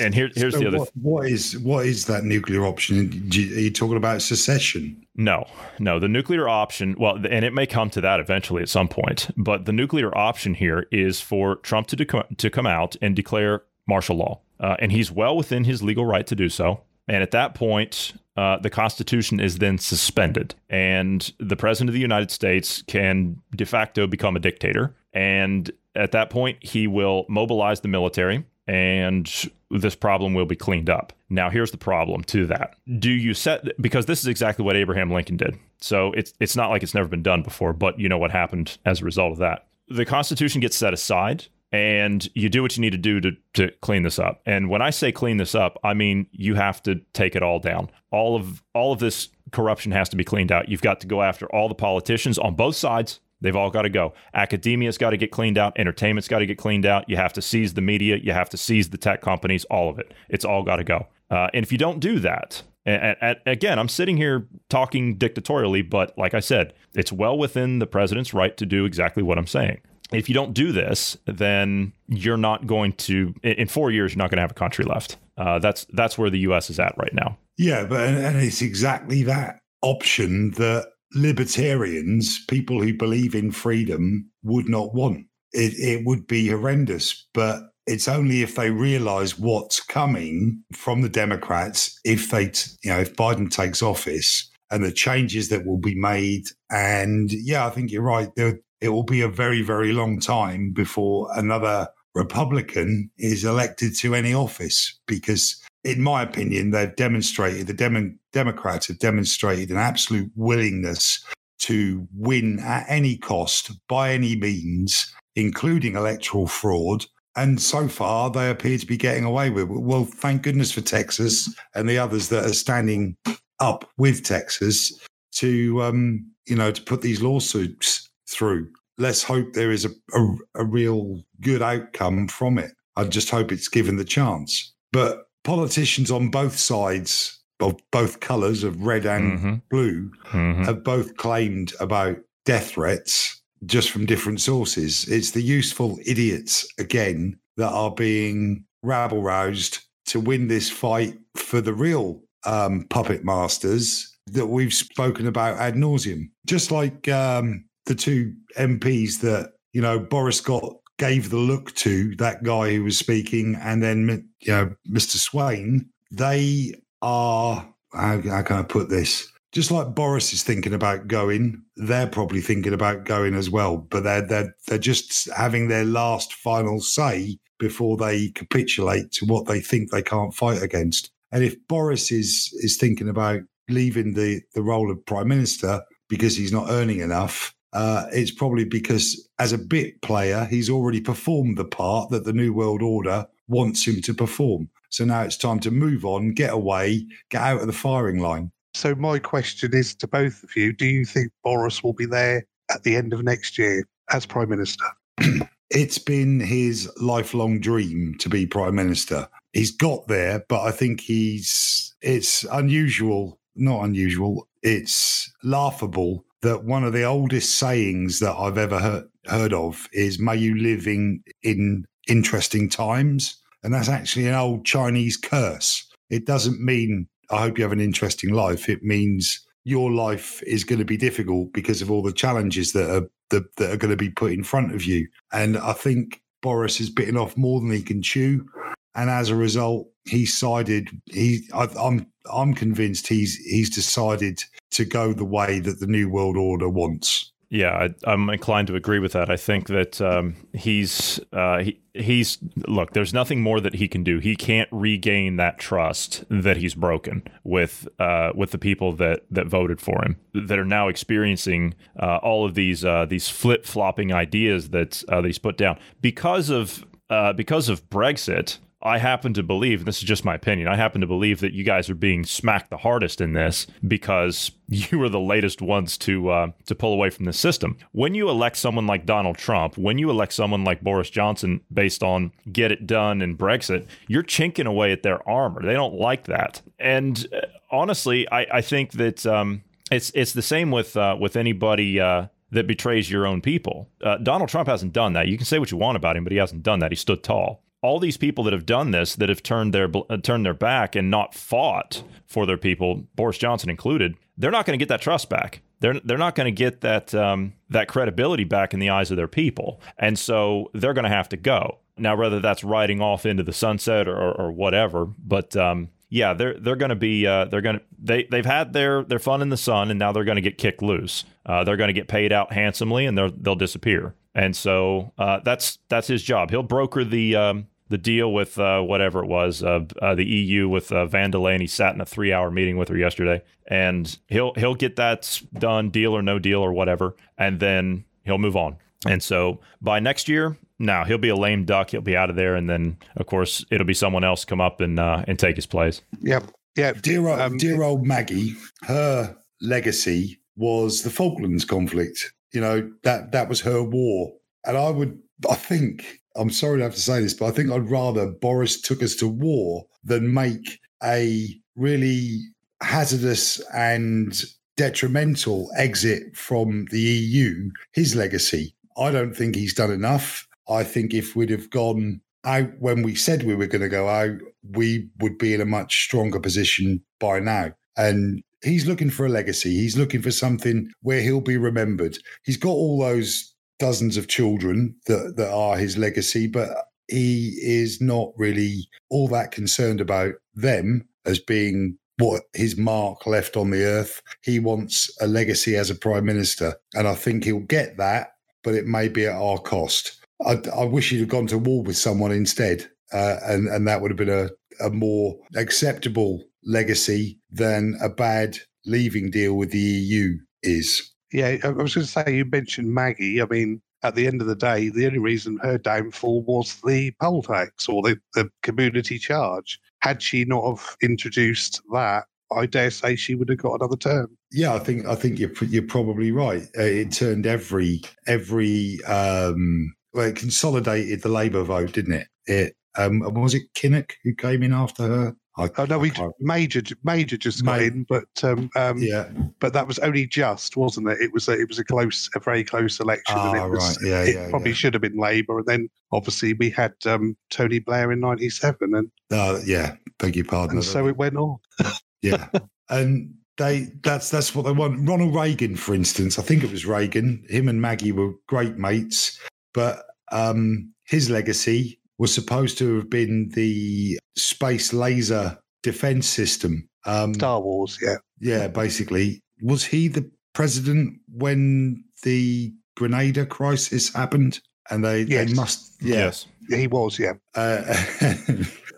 [0.00, 0.78] and here, here's so the other.
[0.78, 3.30] What, what is what is that nuclear option?
[3.32, 5.06] Are you talking about secession?
[5.14, 5.46] No,
[5.78, 6.00] no.
[6.00, 6.96] The nuclear option.
[6.98, 9.30] Well, and it may come to that eventually at some point.
[9.36, 13.62] But the nuclear option here is for Trump to dec- to come out and declare
[13.86, 16.80] martial law, uh, and he's well within his legal right to do so.
[17.06, 22.00] And at that point, uh, the Constitution is then suspended, and the President of the
[22.00, 24.96] United States can de facto become a dictator.
[25.12, 28.44] And at that point, he will mobilize the military.
[28.66, 31.12] and this problem will be cleaned up.
[31.28, 32.76] Now, here's the problem to that.
[32.98, 35.58] Do you set because this is exactly what Abraham Lincoln did.
[35.80, 38.78] So it's it's not like it's never been done before, but you know what happened
[38.86, 39.66] as a result of that.
[39.88, 43.70] The Constitution gets set aside and you do what you need to do to, to
[43.82, 44.40] clean this up.
[44.46, 47.58] And when I say clean this up, I mean you have to take it all
[47.58, 47.90] down.
[48.12, 50.68] All of all of this corruption has to be cleaned out.
[50.68, 53.20] You've got to go after all the politicians on both sides.
[53.44, 54.14] They've all got to go.
[54.32, 55.78] Academia's got to get cleaned out.
[55.78, 57.08] Entertainment's got to get cleaned out.
[57.08, 58.16] You have to seize the media.
[58.16, 59.64] You have to seize the tech companies.
[59.66, 60.14] All of it.
[60.30, 61.06] It's all got to go.
[61.30, 66.32] Uh, and if you don't do that, again, I'm sitting here talking dictatorially, but like
[66.32, 69.80] I said, it's well within the president's right to do exactly what I'm saying.
[70.12, 73.34] If you don't do this, then you're not going to.
[73.42, 75.16] In four years, you're not going to have a country left.
[75.36, 76.70] Uh, that's that's where the U.S.
[76.70, 77.36] is at right now.
[77.56, 84.68] Yeah, but and it's exactly that option that libertarians, people who believe in freedom, would
[84.68, 85.26] not want.
[85.52, 91.08] It, it would be horrendous, but it's only if they realize what's coming from the
[91.08, 92.52] Democrats, if they,
[92.82, 96.44] you know, if Biden takes office and the changes that will be made.
[96.70, 98.30] And yeah, I think you're right.
[98.36, 104.14] There, it will be a very, very long time before another Republican is elected to
[104.14, 110.30] any office because, in my opinion, they've demonstrated, the Dem- Democrats have demonstrated an absolute
[110.34, 111.24] willingness
[111.60, 117.06] to win at any cost, by any means, including electoral fraud.
[117.36, 119.80] And so far, they appear to be getting away with it.
[119.80, 123.16] Well, thank goodness for Texas and the others that are standing
[123.60, 124.92] up with Texas
[125.32, 128.68] to, um, you know, to put these lawsuits through
[128.98, 132.72] let's hope there is a, a, a real good outcome from it.
[132.96, 134.72] I just hope it's given the chance.
[134.92, 139.54] But politicians on both sides of both colours of red and mm-hmm.
[139.70, 140.64] blue mm-hmm.
[140.64, 145.08] have both claimed about death threats just from different sources.
[145.08, 151.60] It's the useful idiots again that are being rabble roused to win this fight for
[151.60, 156.30] the real um, puppet masters that we've spoken about ad nauseum.
[156.46, 162.14] Just like um, the two MPs that you know Boris got gave the look to
[162.16, 165.16] that guy who was speaking, and then you know Mr.
[165.16, 165.88] Swayne.
[166.10, 169.30] They are how, how can I put this?
[169.52, 173.76] Just like Boris is thinking about going, they're probably thinking about going as well.
[173.76, 179.46] But they're they're they're just having their last final say before they capitulate to what
[179.46, 181.10] they think they can't fight against.
[181.30, 186.36] And if Boris is is thinking about leaving the the role of prime minister because
[186.36, 191.58] he's not earning enough, uh, it's probably because as a bit player, he's already performed
[191.58, 194.70] the part that the New World Order wants him to perform.
[194.90, 198.52] So now it's time to move on, get away, get out of the firing line.
[198.74, 202.46] So my question is to both of you: Do you think Boris will be there
[202.70, 204.84] at the end of next year as prime minister?
[205.70, 209.28] it's been his lifelong dream to be prime minister.
[209.52, 211.92] He's got there, but I think he's.
[212.02, 214.46] It's unusual, not unusual.
[214.62, 220.18] It's laughable that one of the oldest sayings that I've ever heard, heard of is
[220.18, 225.86] "May you live in in interesting times," and that's actually an old Chinese curse.
[226.10, 230.62] It doesn't mean "I hope you have an interesting life." It means your life is
[230.62, 233.90] going to be difficult because of all the challenges that are that, that are going
[233.90, 235.08] to be put in front of you.
[235.32, 238.46] And I think Boris has bitten off more than he can chew,
[238.94, 240.88] and as a result, he sided.
[241.06, 244.42] He, I, I'm, I'm convinced he's he's decided
[244.72, 247.32] to go the way that the New World Order wants.
[247.54, 249.30] Yeah, I, am inclined to agree with that.
[249.30, 252.94] I think that um, he's uh, he, he's look.
[252.94, 254.18] There's nothing more that he can do.
[254.18, 259.46] He can't regain that trust that he's broken with uh, with the people that that
[259.46, 264.12] voted for him, that are now experiencing uh, all of these uh, these flip flopping
[264.12, 268.58] ideas that uh, that he's put down because of uh, because of Brexit.
[268.84, 271.54] I happen to believe, and this is just my opinion, I happen to believe that
[271.54, 275.96] you guys are being smacked the hardest in this because you are the latest ones
[275.98, 277.78] to uh, to pull away from the system.
[277.92, 282.02] When you elect someone like Donald Trump, when you elect someone like Boris Johnson based
[282.02, 285.62] on get it done and Brexit, you're chinking away at their armor.
[285.62, 286.60] They don't like that.
[286.78, 291.36] And uh, honestly, I, I think that um, it's it's the same with uh, with
[291.36, 292.00] anybody.
[292.00, 293.88] Uh, that betrays your own people.
[294.00, 295.26] Uh, Donald Trump hasn't done that.
[295.26, 296.92] You can say what you want about him, but he hasn't done that.
[296.92, 300.16] He stood tall all these people that have done this, that have turned their uh,
[300.16, 304.78] turned their back and not fought for their people, Boris Johnson included, they're not going
[304.78, 305.60] to get that trust back.
[305.80, 309.18] They're they're not going to get that um, that credibility back in the eyes of
[309.18, 311.78] their people, and so they're going to have to go.
[311.98, 316.58] Now, whether that's riding off into the sunset or, or whatever, but um, yeah, they're
[316.58, 319.50] they're going to be uh, they're going to they they've had their their fun in
[319.50, 321.24] the sun, and now they're going to get kicked loose.
[321.44, 324.14] Uh, they're going to get paid out handsomely, and they'll they'll disappear.
[324.34, 326.50] And so uh, that's that's his job.
[326.50, 330.68] He'll broker the um, the deal with uh, whatever it was, uh, uh, the EU
[330.68, 331.60] with uh, Van der Leyen.
[331.60, 335.90] He sat in a three-hour meeting with her yesterday, and he'll he'll get that done,
[335.90, 338.78] deal or no deal or whatever, and then he'll move on.
[339.06, 341.90] And so by next year, now he'll be a lame duck.
[341.90, 344.80] He'll be out of there, and then of course it'll be someone else come up
[344.80, 346.00] and uh, and take his place.
[346.20, 346.50] Yep.
[346.76, 346.94] Yeah.
[347.00, 352.32] Dear, old, um, dear old Maggie, her legacy was the Falklands conflict.
[352.52, 354.32] You know that that was her war,
[354.64, 355.16] and I would,
[355.48, 358.80] I think, I'm sorry to have to say this, but I think I'd rather Boris
[358.80, 362.40] took us to war than make a really
[362.82, 364.42] hazardous and
[364.76, 368.74] detrimental exit from the EU his legacy.
[368.96, 370.48] I don't think he's done enough.
[370.68, 374.08] I think if we'd have gone out when we said we were going to go
[374.08, 374.38] out,
[374.70, 377.72] we would be in a much stronger position by now.
[377.96, 379.70] And he's looking for a legacy.
[379.70, 382.18] He's looking for something where he'll be remembered.
[382.44, 386.68] He's got all those dozens of children that, that are his legacy, but
[387.08, 393.56] he is not really all that concerned about them as being what his mark left
[393.56, 394.22] on the earth.
[394.42, 396.76] He wants a legacy as a prime minister.
[396.94, 398.28] And I think he'll get that,
[398.62, 400.20] but it may be at our cost.
[400.44, 402.88] I, I wish he'd have gone to war with someone instead.
[403.12, 404.50] Uh, and, and that would have been a,
[404.84, 411.13] a more acceptable legacy than a bad leaving deal with the EU is.
[411.34, 413.42] Yeah, I was going to say, you mentioned Maggie.
[413.42, 417.10] I mean, at the end of the day, the only reason her downfall was the
[417.20, 419.80] poll tax or the, the community charge.
[419.98, 422.26] Had she not have introduced that,
[422.56, 424.38] I dare say she would have got another term.
[424.52, 426.62] Yeah, I think I think you're you're probably right.
[426.78, 432.28] Uh, it turned every every um, well, it consolidated the Labour vote, didn't it?
[432.46, 435.36] It um, was it Kinnock who came in after her?
[435.56, 439.28] I, oh no, we major major just got in, but um, um, yeah,
[439.60, 441.20] but that was only just, wasn't it?
[441.20, 443.98] It was a, it was a close, a very close election, and it ah, was
[444.02, 444.10] right.
[444.10, 444.76] yeah, it yeah, probably yeah.
[444.76, 449.10] should have been Labour, and then obviously we had um, Tony Blair in '97, and
[449.30, 450.78] uh, yeah, beg your pardon.
[450.78, 451.58] and so it went on.
[452.22, 452.48] yeah,
[452.88, 455.08] and they that's that's what they want.
[455.08, 457.44] Ronald Reagan, for instance, I think it was Reagan.
[457.48, 459.38] Him and Maggie were great mates,
[459.72, 466.88] but um, his legacy was supposed to have been the space laser defense system.
[467.06, 474.60] Um, Star Wars, yeah, yeah, basically, was he the president when the Grenada crisis happened?
[474.90, 475.48] And they, Yes.
[475.48, 476.46] they must, yeah, Yes.
[476.68, 477.32] he was, yeah.
[477.54, 477.82] uh,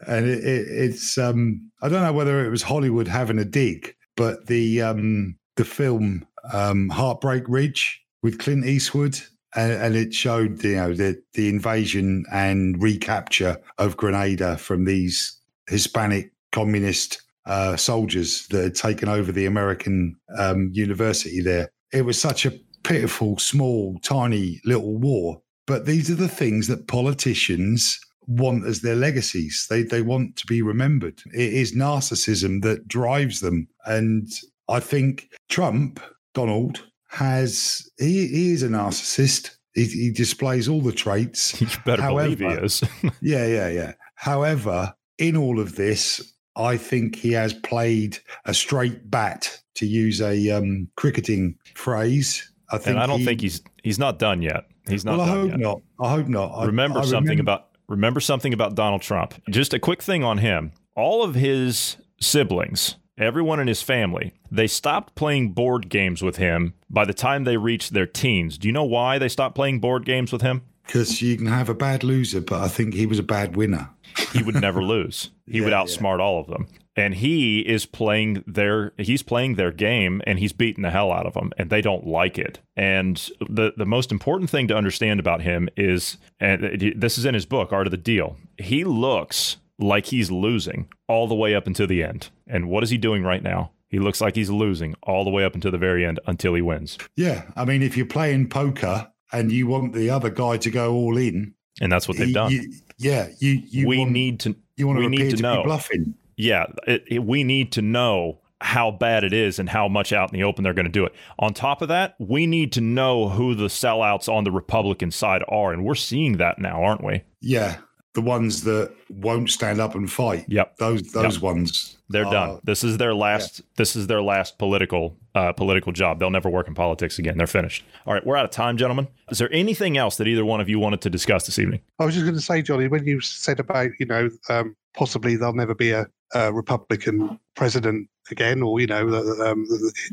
[0.06, 3.94] and it, it, it's um, I don't know whether it was Hollywood having a dig,
[4.16, 9.20] but the um, the film um, Heartbreak Ridge with Clint Eastwood,
[9.56, 15.38] and, and it showed you know the the invasion and recapture of Grenada from these
[15.68, 21.70] Hispanic communist uh, soldiers that had taken over the American um, university there.
[21.92, 22.52] It was such a
[22.82, 25.42] pitiful, small, tiny little war.
[25.66, 27.98] But these are the things that politicians
[28.28, 29.66] want as their legacies.
[29.68, 31.22] They they want to be remembered.
[31.32, 33.68] It is narcissism that drives them.
[33.84, 34.28] And
[34.68, 36.00] I think Trump,
[36.34, 36.84] Donald,
[37.16, 39.50] has he, he is a narcissist.
[39.74, 41.60] He, he displays all the traits.
[41.60, 42.82] You better believe he However- is.
[43.22, 43.92] Yeah, yeah, yeah.
[44.14, 50.20] However, in all of this, I think he has played a straight bat, to use
[50.22, 52.50] a um, cricketing phrase.
[52.70, 54.64] I think and I don't he- think he's he's not done yet.
[54.88, 55.58] He's not well, I hope yet.
[55.60, 55.82] not.
[56.00, 56.48] I hope not.
[56.52, 59.34] I- remember I something remember- about remember something about Donald Trump.
[59.50, 60.72] Just a quick thing on him.
[60.96, 66.74] All of his siblings, everyone in his family, they stopped playing board games with him
[66.90, 68.58] by the time they reached their teens.
[68.58, 70.62] Do you know why they stopped playing board games with him?
[70.86, 73.90] because you can have a bad loser, but I think he was a bad winner.
[74.32, 75.30] He would never lose.
[75.46, 76.68] He would Yeah, outsmart all of them.
[76.94, 81.26] And he is playing their he's playing their game and he's beating the hell out
[81.26, 82.60] of them and they don't like it.
[82.76, 83.16] And
[83.50, 87.44] the the most important thing to understand about him is and this is in his
[87.44, 88.36] book Art of the Deal.
[88.56, 92.30] He looks like he's losing all the way up until the end.
[92.46, 93.72] And what is he doing right now?
[93.88, 96.62] He looks like he's losing all the way up until the very end until he
[96.62, 96.98] wins.
[97.16, 100.94] Yeah, I mean, if you're playing poker and you want the other guy to go
[100.94, 102.50] all in, And that's what they've done.
[102.52, 105.42] you- yeah, you you we want, need to you want to we need to to,
[105.42, 105.56] know.
[105.58, 106.14] be bluffing.
[106.36, 110.32] yeah, it, it- we need to know how bad it is and how much out
[110.32, 111.12] in the open they're going to do it.
[111.38, 115.42] On top of that, we need to know who the sellouts on the Republican side
[115.48, 117.22] are, and we're seeing that now, aren't we?
[117.42, 117.76] Yeah,
[118.16, 120.46] the ones that won't stand up and fight.
[120.48, 121.98] Yep, Those those ones.
[122.08, 122.60] they're are- done.
[122.64, 123.60] This is their last.
[123.76, 126.18] This is their last political uh, political job.
[126.18, 127.36] They'll never work in politics again.
[127.36, 127.84] They're finished.
[128.06, 129.06] All right, we're out of time, gentlemen.
[129.30, 131.80] Is there anything else that either one of you wanted to discuss this evening?
[131.98, 135.36] I was just going to say, Johnny, when you said about, you know, um, possibly
[135.36, 139.06] there'll never be a, a Republican president again, or, you know,
[139.44, 139.66] um,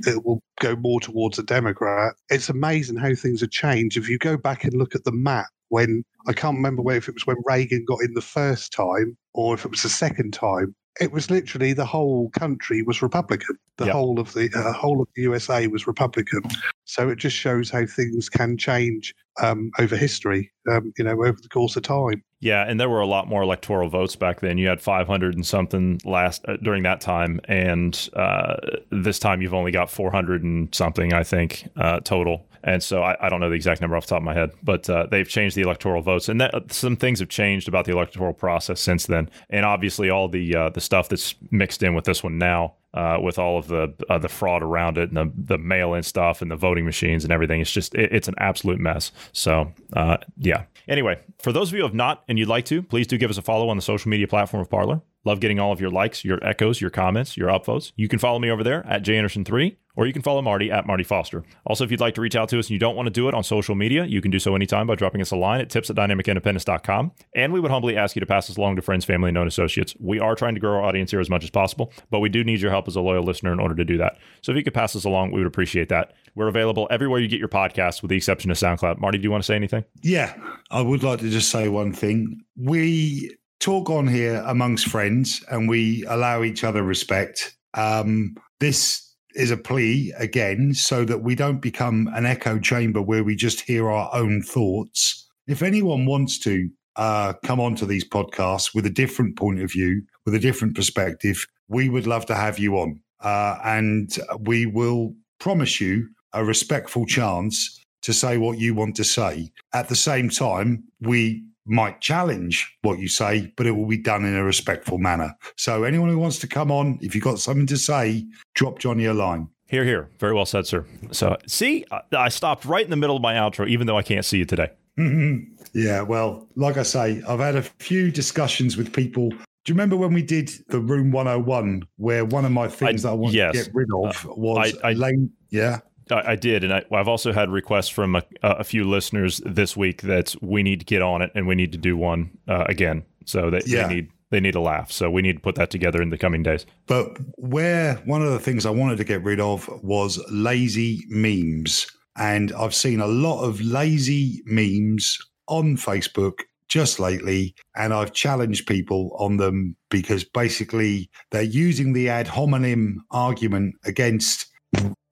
[0.06, 3.95] it will go more towards a Democrat, it's amazing how things have changed.
[3.95, 7.16] If you go back and look at the map when I can't remember if it
[7.16, 10.76] was when Reagan got in the first time or if it was the second time.
[11.02, 13.58] It was literally the whole country was Republican.
[13.78, 13.94] The Yep.
[13.94, 16.44] whole of the uh, whole of the USA was Republican.
[16.86, 20.52] So it just shows how things can change um, over history.
[20.72, 22.24] Um, you know, over the course of time.
[22.40, 24.60] Yeah, and there were a lot more electoral votes back then.
[24.60, 28.58] You had 500 and something last uh, during that time, and uh,
[28.92, 32.46] this time you've only got 400 and something, I think, uh, total.
[32.64, 34.51] And so I, I don't know the exact number off the top of my head,
[34.64, 37.91] but uh, they've changed the electoral votes, and that, some things have changed about the
[37.91, 39.30] electoral process since then.
[39.49, 43.18] And obviously, all the uh, the stuff that's mixed in with this one now, uh,
[43.22, 46.41] with all of the uh, the fraud around it and the the mail in stuff
[46.41, 49.11] and the voting machines and everything, it's just it, it's an absolute mess.
[49.34, 50.64] So uh, yeah.
[50.88, 53.30] Anyway, for those of you who have not and you'd like to, please do give
[53.30, 55.01] us a follow on the social media platform of Parler.
[55.26, 57.94] Love getting all of your likes, your echoes, your comments, your upvotes.
[57.96, 61.04] You can follow me over there at janderson3, or you can follow Marty at Marty
[61.04, 61.44] Foster.
[61.66, 63.30] Also, if you'd like to reach out to us and you don't want to do
[63.30, 65.70] it on social media, you can do so anytime by dropping us a line at
[65.70, 67.12] tips at dynamicindependence.com.
[67.36, 69.48] And we would humbly ask you to pass us along to friends, family, and known
[69.48, 69.96] associates.
[69.98, 72.44] We are trying to grow our audience here as much as possible, but we do
[72.44, 74.18] need your help as a loyal listener in order to do that.
[74.42, 76.14] So if you could pass us along, we would appreciate that.
[76.36, 79.00] We're available everywhere you get your podcasts, with the exception of SoundCloud.
[79.00, 79.86] Marty, do you want to say anything?
[80.02, 80.34] Yeah,
[80.70, 82.42] I would like to just say one thing.
[82.58, 87.55] We talk on here amongst friends and we allow each other respect.
[87.76, 93.24] Um, this is a plea again so that we don't become an echo chamber where
[93.24, 95.30] we just hear our own thoughts.
[95.47, 100.03] If anyone wants to uh, come onto these podcasts with a different point of view,
[100.26, 102.99] with a different perspective, we would love to have you on.
[103.22, 109.05] Uh, and we will promise you a respectful chance to say what you want to
[109.05, 109.53] say.
[109.74, 114.26] At the same time, we might challenge what you say, but it will be done
[114.26, 115.34] in a respectful manner.
[115.57, 119.05] So, anyone who wants to come on, if you've got something to say, drop Johnny
[119.05, 119.47] a line.
[119.68, 120.09] Hear, hear.
[120.20, 120.86] Very well said, sir.
[121.11, 124.26] So, see, I- stopped right in the middle of my outro, even though I can't
[124.26, 124.70] see you today.
[124.99, 125.51] Mm-hmm.
[125.74, 129.30] yeah, well, like I say, I've had a few discussions with people.
[129.30, 129.38] Do
[129.72, 133.14] you remember when we did the Room 101, where one of my things I- that
[133.14, 133.51] I wanted yes.
[133.53, 135.32] To get rid of was I- I- lane?
[135.49, 135.80] Yeah.
[136.12, 139.76] I, I did, and I, I've also had requests from a, a few listeners this
[139.78, 142.66] week that we need to get on it and we need to do one uh,
[142.68, 143.04] again.
[143.26, 143.88] So they, Yeah.
[143.88, 144.91] they need they need a laugh.
[144.91, 146.66] So we need to put that together in the coming days.
[146.88, 151.86] But where one of the things I wanted to get rid of was lazy memes.
[152.18, 157.54] And I've seen a lot of lazy memes on Facebook just lately.
[157.76, 164.47] And I've challenged people on them because basically they're using the ad hominem argument against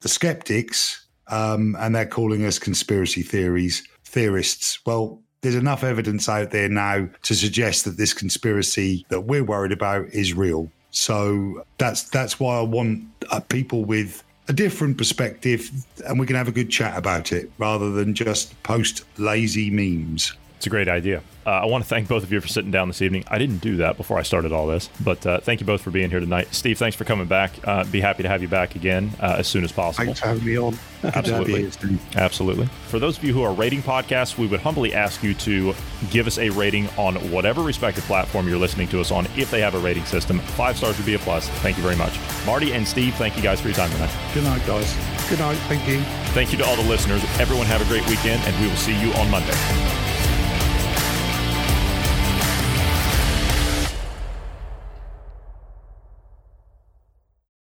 [0.01, 1.05] the skeptics.
[1.27, 4.79] Um, and they're calling us conspiracy theories theorists.
[4.85, 9.71] Well, there's enough evidence out there now to suggest that this conspiracy that we're worried
[9.71, 10.69] about is real.
[10.91, 15.71] So that's that's why I want uh, people with a different perspective,
[16.05, 20.33] and we can have a good chat about it rather than just post lazy memes.
[20.61, 21.23] It's a great idea.
[21.43, 23.23] Uh, I want to thank both of you for sitting down this evening.
[23.27, 25.89] I didn't do that before I started all this, but uh, thank you both for
[25.89, 26.53] being here tonight.
[26.53, 27.53] Steve, thanks for coming back.
[27.63, 30.05] Uh, be happy to have you back again uh, as soon as possible.
[30.05, 30.77] Thanks for having me on.
[31.03, 31.67] Absolutely.
[32.15, 32.67] Absolutely.
[32.89, 35.73] For those of you who are rating podcasts, we would humbly ask you to
[36.11, 39.61] give us a rating on whatever respective platform you're listening to us on if they
[39.61, 40.37] have a rating system.
[40.37, 41.49] Five stars would be a plus.
[41.63, 42.19] Thank you very much.
[42.45, 44.15] Marty and Steve, thank you guys for your time tonight.
[44.35, 44.95] Good night, guys.
[45.27, 45.57] Good night.
[45.67, 46.01] Thank you.
[46.33, 47.23] Thank you to all the listeners.
[47.39, 50.20] Everyone have a great weekend, and we will see you on Monday.